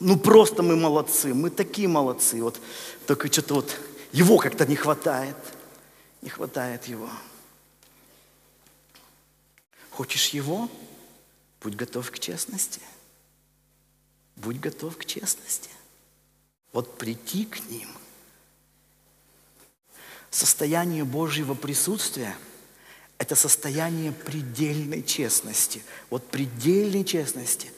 [0.00, 2.60] ну просто мы молодцы, мы такие молодцы, вот
[3.06, 3.76] только что-то вот
[4.12, 5.36] его как-то не хватает,
[6.20, 7.08] не хватает его.
[9.90, 10.68] Хочешь его?
[11.60, 12.80] Будь готов к честности.
[14.36, 15.70] Будь готов к честности.
[16.72, 17.88] Вот прийти к ним.
[20.30, 22.36] Состояние Божьего присутствия–
[23.18, 25.82] это состояние предельной честности.
[26.10, 27.72] Вот предельной честности.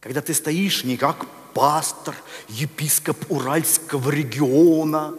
[0.00, 2.16] Когда ты стоишь не как пастор,
[2.48, 5.14] епископ Уральского региона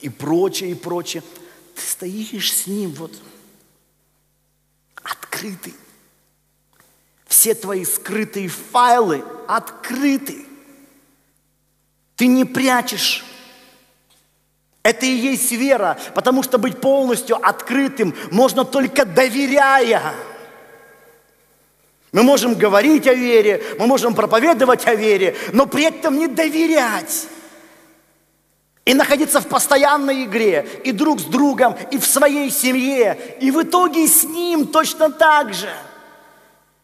[0.00, 1.22] и прочее, и прочее.
[1.74, 3.12] Ты стоишь с ним вот
[5.02, 5.74] открытый.
[7.26, 10.46] Все твои скрытые файлы открыты.
[12.16, 13.24] Ты не прячешь
[14.86, 20.14] это и есть вера, потому что быть полностью открытым можно только доверяя.
[22.12, 27.26] Мы можем говорить о вере, мы можем проповедовать о вере, но при этом не доверять.
[28.84, 33.60] И находиться в постоянной игре, и друг с другом, и в своей семье, и в
[33.60, 35.68] итоге с ним точно так же.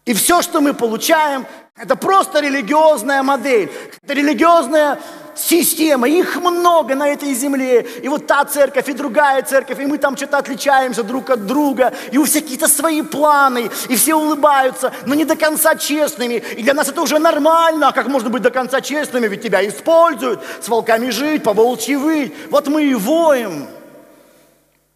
[0.06, 1.46] И все, что мы получаем,
[1.76, 3.70] это просто религиозная модель,
[4.02, 4.98] это религиозная
[5.34, 7.82] система, их много на этой земле.
[8.02, 11.92] И вот та церковь, и другая церковь, и мы там что-то отличаемся друг от друга,
[12.10, 16.42] и у всех какие-то свои планы, и все улыбаются, но не до конца честными.
[16.56, 19.66] И для нас это уже нормально, а как можно быть до конца честными, ведь тебя
[19.66, 22.32] используют, с волками жить, по волчьи выть.
[22.50, 23.66] Вот мы и воем.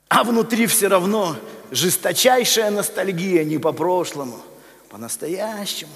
[0.09, 1.37] А внутри все равно
[1.71, 4.39] жесточайшая ностальгия не по прошлому,
[4.89, 5.91] по-настоящему.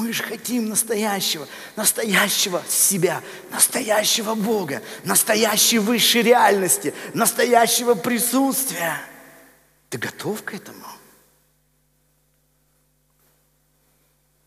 [0.00, 1.46] Мы же хотим настоящего,
[1.76, 8.98] настоящего себя, настоящего Бога, настоящей высшей реальности, настоящего присутствия.
[9.90, 10.86] Ты готов к этому?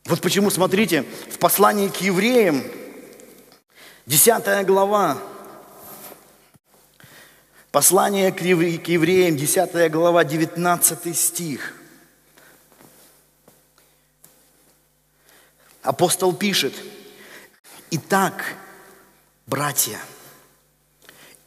[0.05, 2.63] Вот почему, смотрите, в послании к евреям,
[4.07, 5.19] 10 глава,
[7.71, 11.75] послание к евреям, 10 глава, 19 стих–
[15.83, 16.73] Апостол пишет,
[17.91, 18.55] «Итак,
[19.45, 19.99] братья,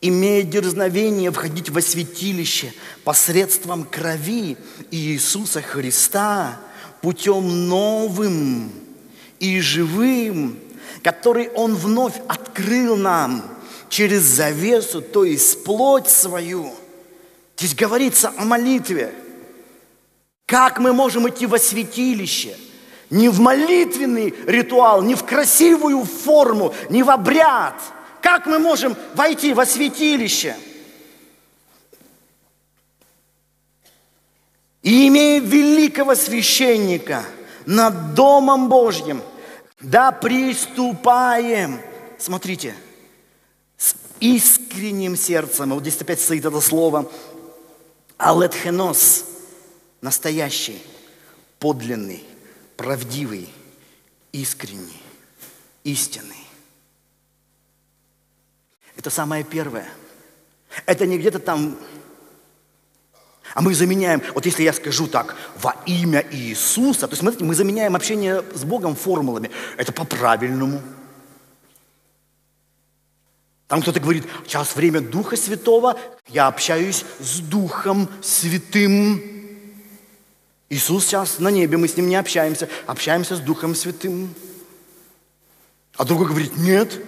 [0.03, 4.59] имея дерзновение входить во святилище посредством крови
[4.91, 6.61] Иисуса Христа,
[7.01, 8.71] путем новым
[9.39, 10.59] и живым,
[11.03, 13.43] который Он вновь открыл нам
[13.89, 16.75] через завесу, то есть плоть свою».
[17.57, 19.15] Здесь говорится о молитве.
[20.45, 22.55] Как мы можем идти во святилище–
[23.11, 27.75] не в молитвенный ритуал, не в красивую форму, не в обряд.
[28.21, 30.57] Как мы можем войти во святилище?
[34.83, 37.25] И имея великого священника
[37.67, 39.23] над Домом Божьим,
[39.81, 41.81] да приступаем,
[42.19, 42.75] смотрите,
[43.77, 47.11] с искренним сердцем, вот здесь опять стоит это слово,
[48.17, 49.25] алетхенос,
[50.01, 50.81] настоящий,
[51.59, 52.23] подлинный,
[52.77, 53.49] правдивый,
[54.33, 55.03] искренний,
[55.85, 56.47] истинный.
[58.97, 59.89] Это самое первое.
[60.85, 61.79] Это не где-то там...
[63.55, 67.97] А мы заменяем, вот если я скажу так, во имя Иисуса, то смотрите, мы заменяем
[67.97, 69.51] общение с Богом формулами.
[69.77, 70.83] Это по-правильному.
[73.69, 75.99] Там кто-то говорит, сейчас время Духа Святого,
[76.29, 79.36] я общаюсь с Духом Святым.
[80.69, 84.35] Иисус сейчас на небе, мы с Ним не общаемся, общаемся с Духом Святым.
[85.97, 87.01] А другой говорит, нет,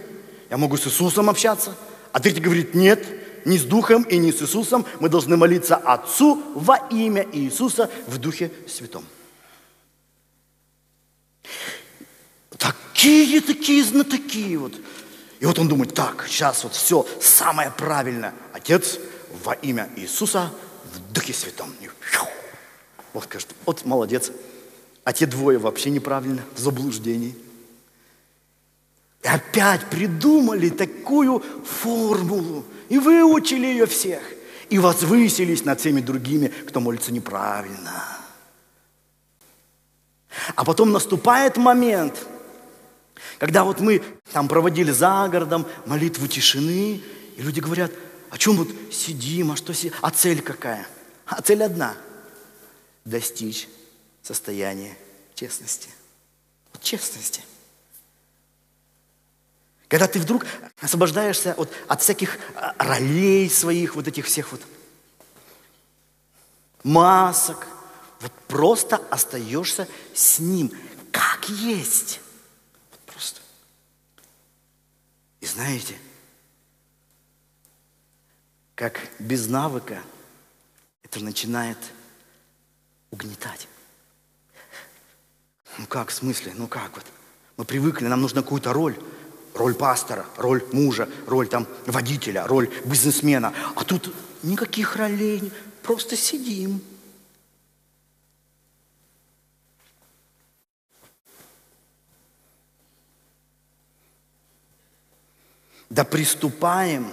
[0.48, 1.76] я могу с Иисусом общаться.
[2.12, 3.04] А третий говорит, нет,
[3.44, 4.86] не с Духом и не с Иисусом.
[5.00, 9.04] Мы должны молиться Отцу во имя Иисуса в Духе Святом.
[12.56, 14.74] Такие, такие знатоки вот.
[15.40, 18.34] И вот он думает, так, сейчас вот все самое правильное.
[18.52, 18.98] Отец
[19.44, 20.52] во имя Иисуса
[20.92, 21.72] в Духе Святом.
[23.14, 24.30] Бог скажет, вот молодец.
[25.04, 27.34] А те двое вообще неправильно, в заблуждении.
[29.22, 32.64] И опять придумали такую формулу.
[32.88, 34.22] И выучили ее всех.
[34.68, 38.04] И возвысились над всеми другими, кто молится неправильно.
[40.54, 42.26] А потом наступает момент,
[43.38, 44.02] когда вот мы
[44.32, 47.00] там проводили за городом молитву тишины,
[47.36, 47.90] и люди говорят,
[48.30, 50.86] о чем вот сидим, а что сидим, а цель какая?
[51.26, 51.94] А цель одна–
[53.08, 53.68] достичь
[54.22, 54.96] состояния
[55.34, 55.88] честности.
[56.80, 57.42] Честности.
[59.88, 60.46] Когда ты вдруг
[60.80, 64.60] освобождаешься от, от всяких а, ролей своих, вот этих всех вот
[66.84, 67.66] масок,
[68.20, 70.70] вот просто остаешься с ним,
[71.10, 72.20] как есть.
[72.92, 73.40] Вот просто.
[75.40, 75.96] И знаете,
[78.76, 80.00] как без навыка
[81.02, 81.78] это начинает
[83.10, 83.68] угнетать.
[85.78, 86.52] Ну как, в смысле?
[86.56, 87.04] Ну как вот?
[87.56, 88.98] Мы привыкли, нам нужна какую-то роль.
[89.54, 93.52] Роль пастора, роль мужа, роль там водителя, роль бизнесмена.
[93.74, 95.52] А тут никаких ролей,
[95.82, 96.80] просто сидим.
[105.90, 107.10] Да приступаем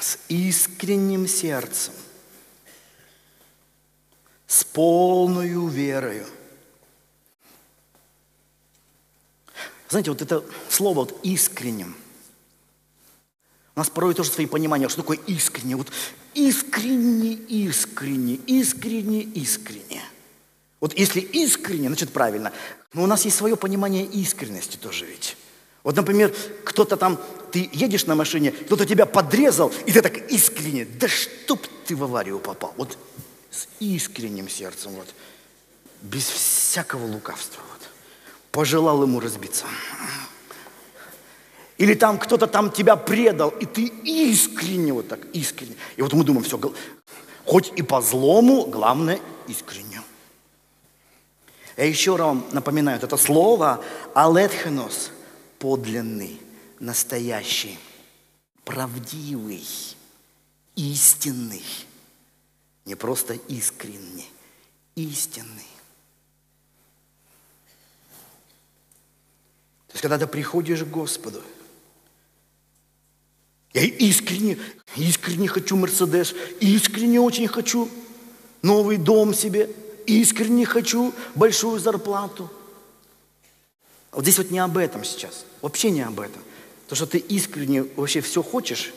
[0.00, 1.94] с искренним сердцем
[4.46, 6.26] с полною верою.
[9.88, 11.96] Знаете, вот это слово вот искренним.
[13.74, 15.76] У нас порой тоже свои понимания, что такое искренне.
[15.76, 15.92] Вот
[16.34, 20.02] искренне, искренне, искренне, искренне.
[20.80, 22.52] Вот если искренне, значит правильно.
[22.94, 25.36] Но у нас есть свое понимание искренности тоже ведь.
[25.82, 26.34] Вот, например,
[26.64, 27.20] кто-то там,
[27.52, 32.02] ты едешь на машине, кто-то тебя подрезал, и ты так искренне, да чтоб ты в
[32.02, 32.74] аварию попал.
[32.76, 32.98] Вот
[33.56, 35.08] с искренним сердцем, вот,
[36.02, 37.62] без всякого лукавства.
[37.72, 37.88] Вот,
[38.52, 39.64] пожелал ему разбиться.
[41.78, 45.76] Или там кто-то там тебя предал, и ты искренне, вот так, искренне.
[45.96, 46.58] И вот мы думаем, все,
[47.44, 50.02] хоть и по злому, главное искренне.
[51.76, 53.84] Я еще раз вам напоминаю, это слово
[54.14, 55.10] алетхенос,
[55.58, 56.40] подлинный,
[56.80, 57.78] настоящий,
[58.64, 59.66] правдивый,
[60.74, 61.62] истинный.
[62.86, 64.30] Не просто искренний,
[64.94, 65.66] истинный.
[69.88, 71.42] То есть, когда ты приходишь к Господу,
[73.74, 74.56] я искренне,
[74.94, 77.90] искренне хочу Мерседес, искренне очень хочу
[78.62, 79.68] новый дом себе,
[80.06, 82.50] искренне хочу большую зарплату.
[84.12, 86.42] Вот здесь вот не об этом сейчас, вообще не об этом.
[86.88, 88.94] То, что ты искренне вообще все хочешь,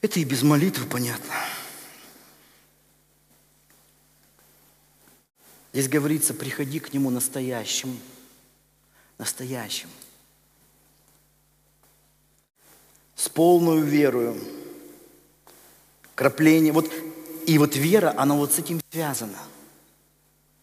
[0.00, 1.34] это и без молитвы понятно.
[5.74, 7.98] Здесь говорится, приходи к Нему настоящим,
[9.18, 9.88] настоящим.
[13.16, 14.40] С полной верою,
[16.14, 16.72] крапление.
[16.72, 16.88] Вот,
[17.48, 19.40] и вот вера, она вот с этим связана.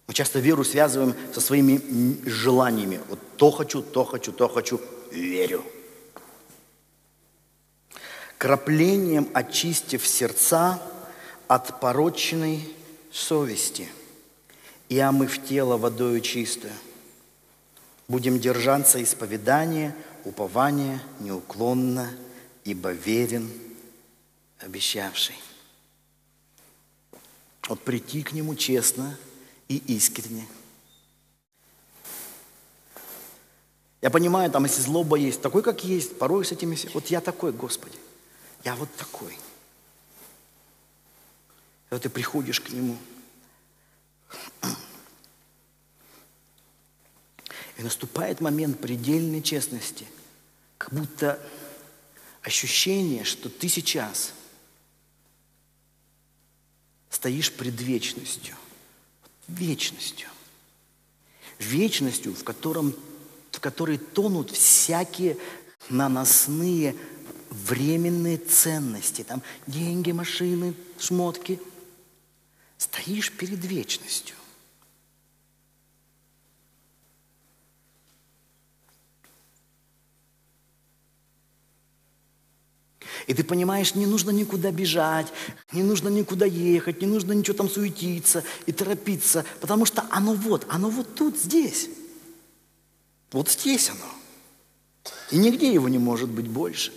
[0.07, 1.82] Мы часто веру связываем со своими
[2.26, 3.01] желаниями.
[3.09, 4.80] Вот то хочу, то хочу, то хочу,
[5.12, 5.66] верю.
[8.38, 10.82] Краплением очистив сердца
[11.49, 12.74] от порочной
[13.12, 13.89] совести–
[14.91, 16.73] и омыв тело водою чистую.
[18.09, 22.11] Будем держаться исповедания, упования неуклонно,
[22.65, 23.49] ибо верен
[24.59, 25.35] обещавший.
[27.69, 29.17] Вот прийти к Нему честно
[29.69, 30.45] и искренне.
[34.01, 36.77] Я понимаю, там, если злоба есть, такой, как есть, порой с этими...
[36.93, 37.97] Вот я такой, Господи,
[38.65, 39.31] я вот такой.
[39.31, 39.37] И
[41.91, 42.97] вот ты приходишь к Нему–
[47.77, 50.05] И наступает момент предельной честности,
[50.77, 51.39] как будто
[52.41, 54.34] ощущение, что ты сейчас
[57.09, 58.55] стоишь пред вечностью.
[59.47, 60.29] Вечностью.
[61.59, 62.95] Вечностью, в, котором,
[63.51, 65.38] в которой тонут всякие
[65.89, 66.95] наносные
[67.51, 69.23] временные ценности.
[69.23, 71.59] Там деньги, машины, шмотки.
[72.82, 74.36] Стоишь перед вечностью.
[83.27, 85.32] И ты понимаешь, не нужно никуда бежать,
[85.71, 90.65] не нужно никуда ехать, не нужно ничего там суетиться и торопиться, потому что оно вот,
[90.67, 91.88] оно вот тут, здесь.
[93.32, 94.11] Вот здесь оно.
[95.29, 96.91] И нигде его не может быть больше.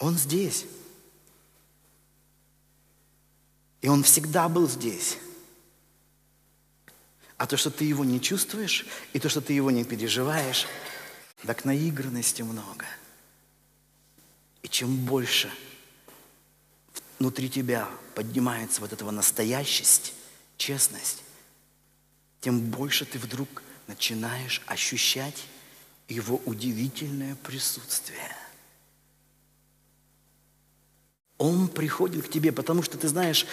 [0.00, 0.66] Он здесь.
[3.80, 5.18] И он всегда был здесь.
[7.36, 10.66] А то, что ты его не чувствуешь, и то, что ты его не переживаешь,
[11.44, 12.84] так наигранности много.
[14.62, 15.50] И чем больше
[17.18, 20.14] внутри тебя поднимается вот этого настоящесть,
[20.56, 21.22] честность,
[22.40, 25.44] тем больше ты вдруг начинаешь ощущать
[26.08, 28.36] его удивительное присутствие.
[31.38, 33.46] Он приходит к тебе, потому что ты знаешь,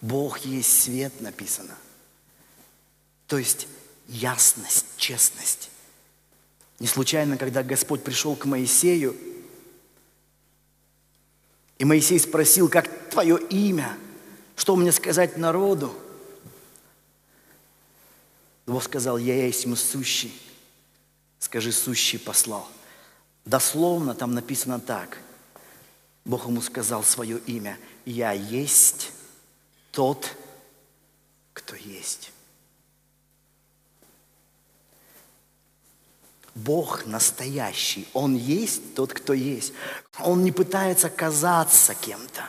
[0.00, 1.76] Бог есть свет, написано.
[3.26, 3.66] То есть
[4.08, 5.70] ясность, честность.
[6.78, 9.16] Не случайно, когда Господь пришел к Моисею,
[11.78, 13.96] и Моисей спросил, как твое имя,
[14.54, 15.94] что мне сказать народу?
[18.66, 20.32] Бог сказал, я есть сущий.
[21.38, 22.68] Скажи, сущий послал.
[23.50, 25.18] Дословно там написано так.
[26.24, 27.78] Бог ему сказал свое имя.
[28.04, 29.10] Я есть
[29.90, 30.36] тот,
[31.52, 32.30] кто есть.
[36.54, 39.72] Бог настоящий, Он есть тот, кто есть.
[40.20, 42.48] Он не пытается казаться кем-то.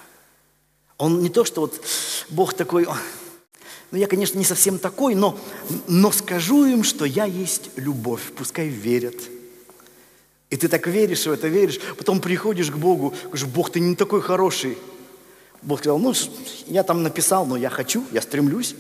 [0.99, 1.84] Он не то, что вот
[2.30, 2.88] Бог такой,
[3.89, 5.36] ну я, конечно, не совсем такой, но,
[5.88, 9.16] но скажу им, что я есть любовь, пускай верят.
[10.52, 13.95] И ты так веришь в это, веришь, потом приходишь к Богу, говоришь, Бог, ты не
[13.95, 14.78] такой хороший.
[15.62, 16.14] Бог сказал, ну,
[16.68, 18.76] я там написал, но я хочу, я стремлюсь.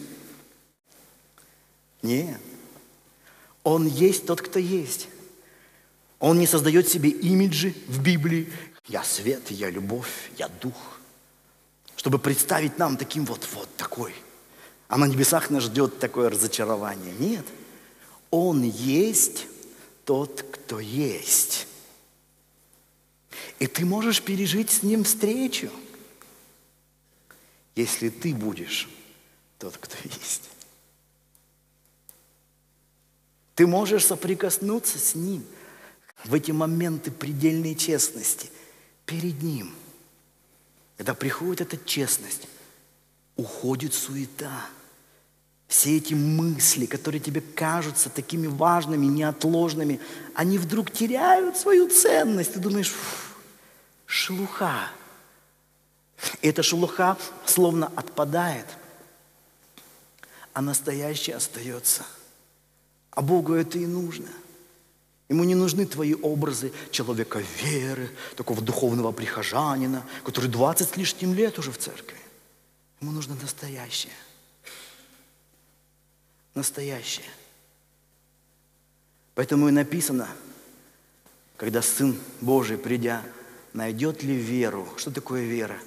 [2.01, 2.37] Нет.
[3.63, 5.07] Он есть тот, кто есть.
[6.19, 8.51] Он не создает себе имиджи в Библии.
[8.87, 10.99] Я свет, я любовь, я дух.
[11.95, 14.13] Чтобы представить нам таким вот, вот такой.
[14.89, 17.13] А на небесах нас ждет такое разочарование.
[17.17, 17.45] Нет.
[18.29, 19.47] Он есть
[20.05, 21.67] тот, кто есть.
[23.59, 25.69] И ты можешь пережить с ним встречу,
[27.75, 28.89] если ты будешь
[29.59, 30.49] тот, кто есть.
[33.55, 35.45] Ты можешь соприкоснуться с Ним
[36.23, 38.49] в эти моменты предельной честности
[39.05, 39.75] перед Ним.
[40.97, 42.47] Когда приходит эта честность,
[43.35, 44.65] уходит суета.
[45.71, 50.01] Все эти мысли, которые тебе кажутся такими важными, неотложными,
[50.35, 52.51] они вдруг теряют свою ценность.
[52.51, 52.93] Ты думаешь,
[54.05, 54.89] шелуха.
[56.41, 58.65] И эта шелуха словно отпадает,
[60.51, 62.05] а настоящее остается.
[63.11, 64.27] А Богу это и нужно.
[65.29, 71.57] Ему не нужны твои образы человека веры, такого духовного прихожанина, который 20 с лишним лет
[71.59, 72.17] уже в церкви.
[72.99, 74.11] Ему нужно настоящее.
[76.53, 77.29] Настоящее.
[79.35, 80.27] Поэтому и написано,
[81.57, 83.23] когда Сын Божий, придя,
[83.73, 84.87] найдет ли веру.
[84.97, 85.79] Что такое вера?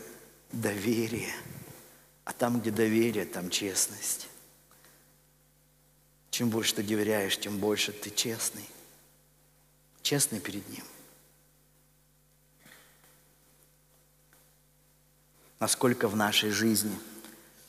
[0.52, 1.34] Доверие.
[2.24, 4.28] А там, где доверие, там честность.
[6.30, 8.68] Чем больше ты доверяешь, тем больше ты честный.
[10.02, 10.84] Честный перед Ним.
[15.60, 16.98] Насколько в нашей жизни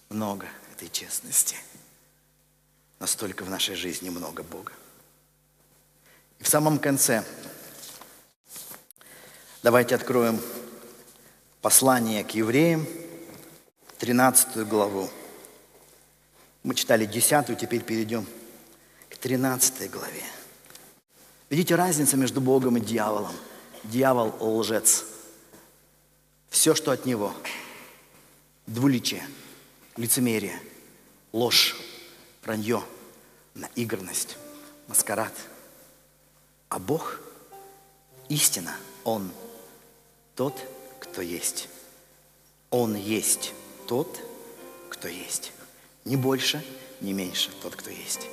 [0.10, 1.58] много этой честности,
[3.00, 4.72] настолько в нашей жизни много Бога.
[6.40, 7.24] И в самом конце
[9.64, 10.42] давайте откроем
[11.62, 12.88] послание к евреям,
[14.00, 15.10] 13 главу.
[16.64, 18.26] Мы читали 10, теперь перейдем
[19.10, 20.24] к 13 главе.
[21.50, 23.36] Видите разницу между Богом и дьяволом?
[23.84, 25.06] Дьявол– лжец.
[26.50, 27.34] Все, что от него–
[28.68, 29.24] двуличие,
[29.96, 30.60] лицемерие,
[31.34, 31.76] ложь,
[32.46, 32.84] вранье,
[33.56, 34.38] наигранность,
[34.88, 35.34] маскарад.
[36.70, 37.20] А Бог–
[38.30, 39.32] истина, Он
[40.36, 40.56] тот,
[41.00, 41.70] кто есть.
[42.70, 43.54] Он есть
[43.88, 44.20] тот,
[44.90, 45.52] кто есть.
[46.04, 46.64] Ни больше,
[47.02, 48.28] ни меньше тот, кто есть.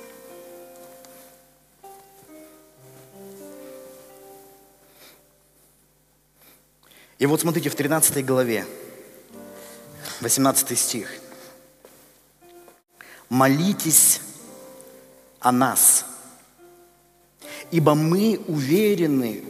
[7.19, 8.67] И вот смотрите, в 13 главе
[10.19, 11.22] 18 стих.
[13.33, 14.21] Молитесь
[15.39, 16.05] о нас,
[17.71, 19.43] ибо мы уверены,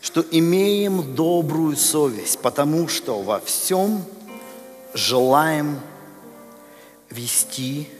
[0.00, 4.02] что имеем добрую совесть, потому что во всем
[4.94, 5.78] желаем
[7.10, 7.90] вести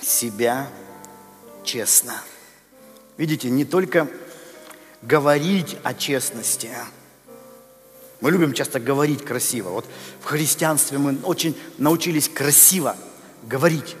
[0.00, 0.68] себя
[1.62, 2.20] честно.
[3.16, 4.08] Видите, не только
[5.02, 6.70] говорить о честности,
[8.20, 9.68] мы любим часто говорить красиво.
[9.68, 9.86] Вот
[10.20, 12.96] в христианстве мы очень научились красиво
[13.44, 13.94] говорить,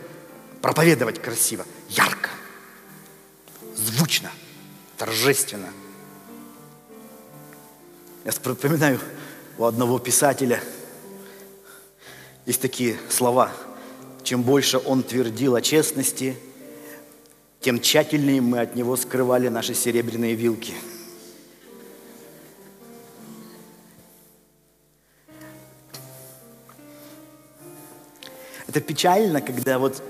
[0.62, 2.30] проповедовать красиво, ярко,
[3.74, 4.30] звучно,
[4.96, 5.68] торжественно.
[8.24, 9.00] Я вспоминаю
[9.58, 10.62] у одного писателя
[12.46, 13.52] есть такие слова.
[14.22, 16.36] Чем больше он твердил о честности,
[17.60, 20.74] тем тщательнее мы от него скрывали наши серебряные вилки–
[28.72, 30.02] Это печально, когда вот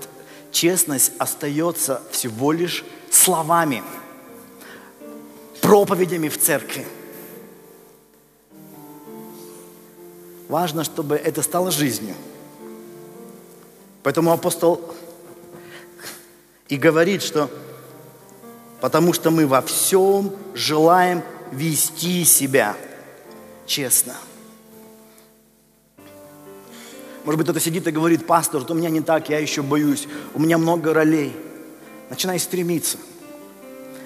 [0.53, 3.83] честность остается всего лишь словами,
[5.61, 6.87] проповедями в церкви.
[10.47, 12.15] Важно, чтобы это стало жизнью.
[14.03, 14.93] Поэтому апостол
[16.69, 17.49] и говорит, что
[18.79, 22.77] потому что мы во всем желаем вести себя
[23.65, 24.15] честно–
[27.25, 30.07] может быть, кто-то сидит и говорит, пастор, вот у меня не так, я еще боюсь,
[30.33, 31.33] у меня много ролей.
[32.09, 32.97] Начинай стремиться.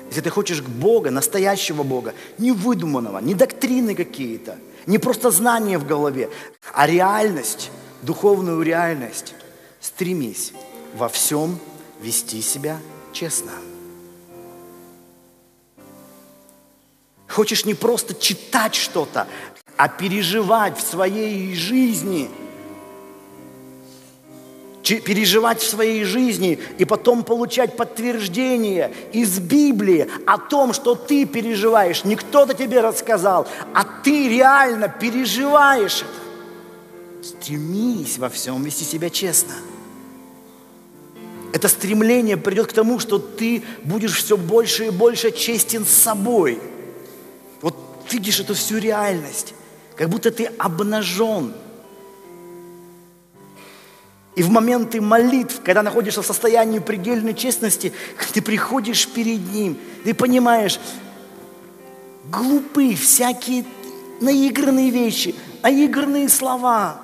[0.10, 5.80] Если ты хочешь к Бога, настоящего Бога, не выдуманного, не доктрины какие-то, не просто знания
[5.80, 6.30] в голове,
[6.74, 7.72] а реальность,
[8.04, 9.34] духовную реальность,
[9.82, 10.54] стремись
[10.96, 11.60] во всем
[12.02, 12.78] вести себя
[13.12, 13.52] честно.
[17.28, 19.28] Хочешь не просто читать что-то,
[19.76, 22.30] а переживать в своей жизни–
[24.96, 32.04] переживать в своей жизни и потом получать подтверждение из Библии о том, что ты переживаешь.
[32.04, 37.28] Не кто-то тебе рассказал, а ты реально переживаешь это.
[37.28, 39.54] Стремись во всем вести себя честно.
[41.54, 46.60] Это стремление придет к тому, что ты будешь все больше и больше честен с собой.
[47.62, 47.76] Вот
[48.12, 49.54] видишь эту всю реальность,
[49.96, 51.54] как будто ты обнажен–
[54.38, 57.92] и в моменты молитв, когда находишься в состоянии предельной честности,
[58.34, 60.80] ты приходишь перед Ним, ты понимаешь,
[62.26, 63.66] глупые всякие
[64.22, 65.34] наигранные вещи,
[65.64, 67.02] наигранные слова.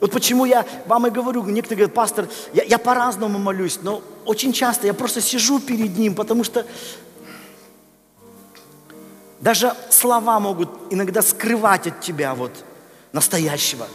[0.00, 4.54] Вот почему я вам и говорю, некоторые говорят, пастор, я, я по-разному молюсь, но очень
[4.54, 6.64] часто я просто сижу перед Ним, потому что
[9.40, 12.52] даже слова могут иногда скрывать от тебя вот
[13.12, 13.86] настоящего.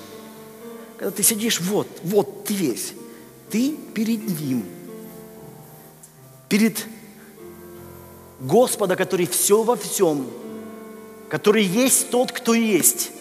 [0.98, 2.94] Когда ты сидишь, вот, вот ты весь,
[3.52, 4.66] ты перед Ним,
[6.50, 6.86] перед
[8.40, 10.28] Господа, который все во всем,
[11.30, 13.12] который есть тот, кто есть,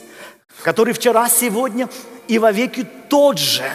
[0.62, 1.90] который вчера, сегодня
[2.28, 3.70] и вовеки тот же,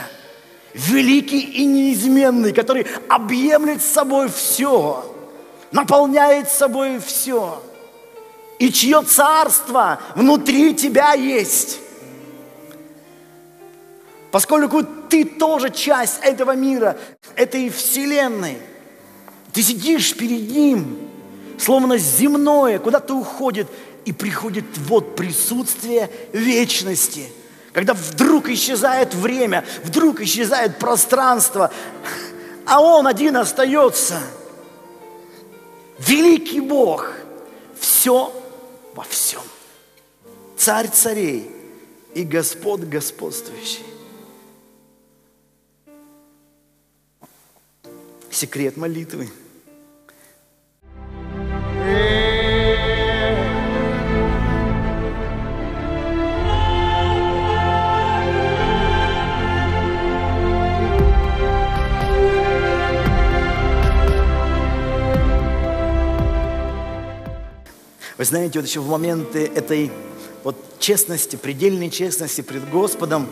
[0.74, 5.16] великий и неизменный, который объемлет собой все,
[5.72, 7.62] наполняет собой все,
[8.58, 11.80] и чье царство внутри тебя есть.
[14.32, 16.97] Поскольку ты тоже часть этого мира,
[17.36, 18.57] этой вселенной,
[19.51, 21.09] ты сидишь перед Ним,
[21.59, 23.67] словно земное, куда-то уходит,
[24.05, 27.29] и приходит вот присутствие вечности,
[27.73, 31.71] когда вдруг исчезает время, вдруг исчезает пространство,
[32.65, 34.17] а Он один остается.
[35.99, 37.11] Великий Бог,
[37.79, 38.34] все
[38.95, 39.41] во всем.
[40.57, 41.51] Царь царей
[42.15, 43.91] и Господь господствующий.
[48.32, 49.29] Секрет молитвы–
[68.21, 69.91] Вы знаете, вот еще в моменты этой
[70.43, 73.27] вот честности, предельной честности пред Господом,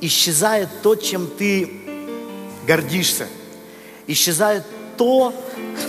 [0.00, 1.70] исчезает то, чем ты
[2.66, 3.28] гордишься.
[4.06, 4.64] Исчезает
[4.96, 5.34] то,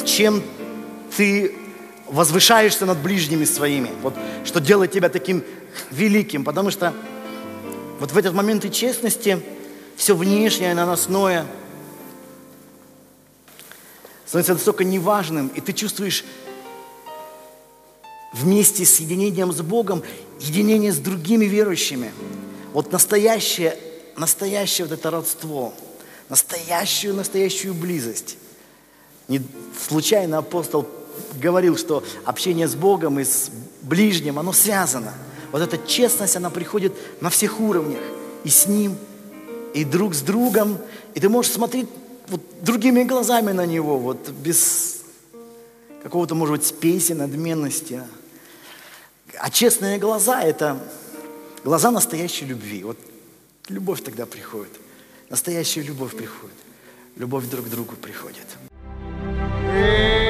[0.06, 0.44] чем
[1.16, 1.56] ты
[2.08, 3.90] возвышаешься над ближними своими.
[4.02, 5.44] Вот что делает тебя таким
[5.92, 6.44] великим.
[6.44, 6.94] Потому что
[8.00, 9.42] вот в этот момент и честности
[9.96, 11.46] все внешнее, наносное
[14.26, 16.26] становится настолько неважным, и ты чувствуешь
[18.34, 20.04] вместе с единением с Богом,
[20.40, 22.12] единение с другими верующими.
[22.74, 23.78] Вот настоящее,
[24.18, 25.74] настоящее вот это родство,
[26.34, 28.38] настоящую, настоящую близость.
[29.28, 29.40] Не
[29.88, 30.88] случайно апостол
[31.40, 33.52] говорил, что общение с Богом и с
[33.84, 35.14] ближним, оно связано.
[35.52, 38.02] Вот эта честность, она приходит на всех уровнях.
[38.44, 38.98] И с Ним,
[39.76, 40.80] и друг с другом.
[41.14, 41.88] И ты можешь смотреть
[42.30, 45.04] вот другими глазами на Него, вот без
[46.02, 48.02] какого-то, может быть, спеси, надменности.
[49.38, 50.80] А честные глаза– это
[51.64, 52.84] глаза настоящей любви.
[52.84, 52.98] Вот
[53.70, 54.83] любовь тогда приходит.
[55.30, 56.56] Настоящая любовь приходит.
[57.16, 58.46] Любовь друг к другу приходит.
[59.74, 60.23] Yeah.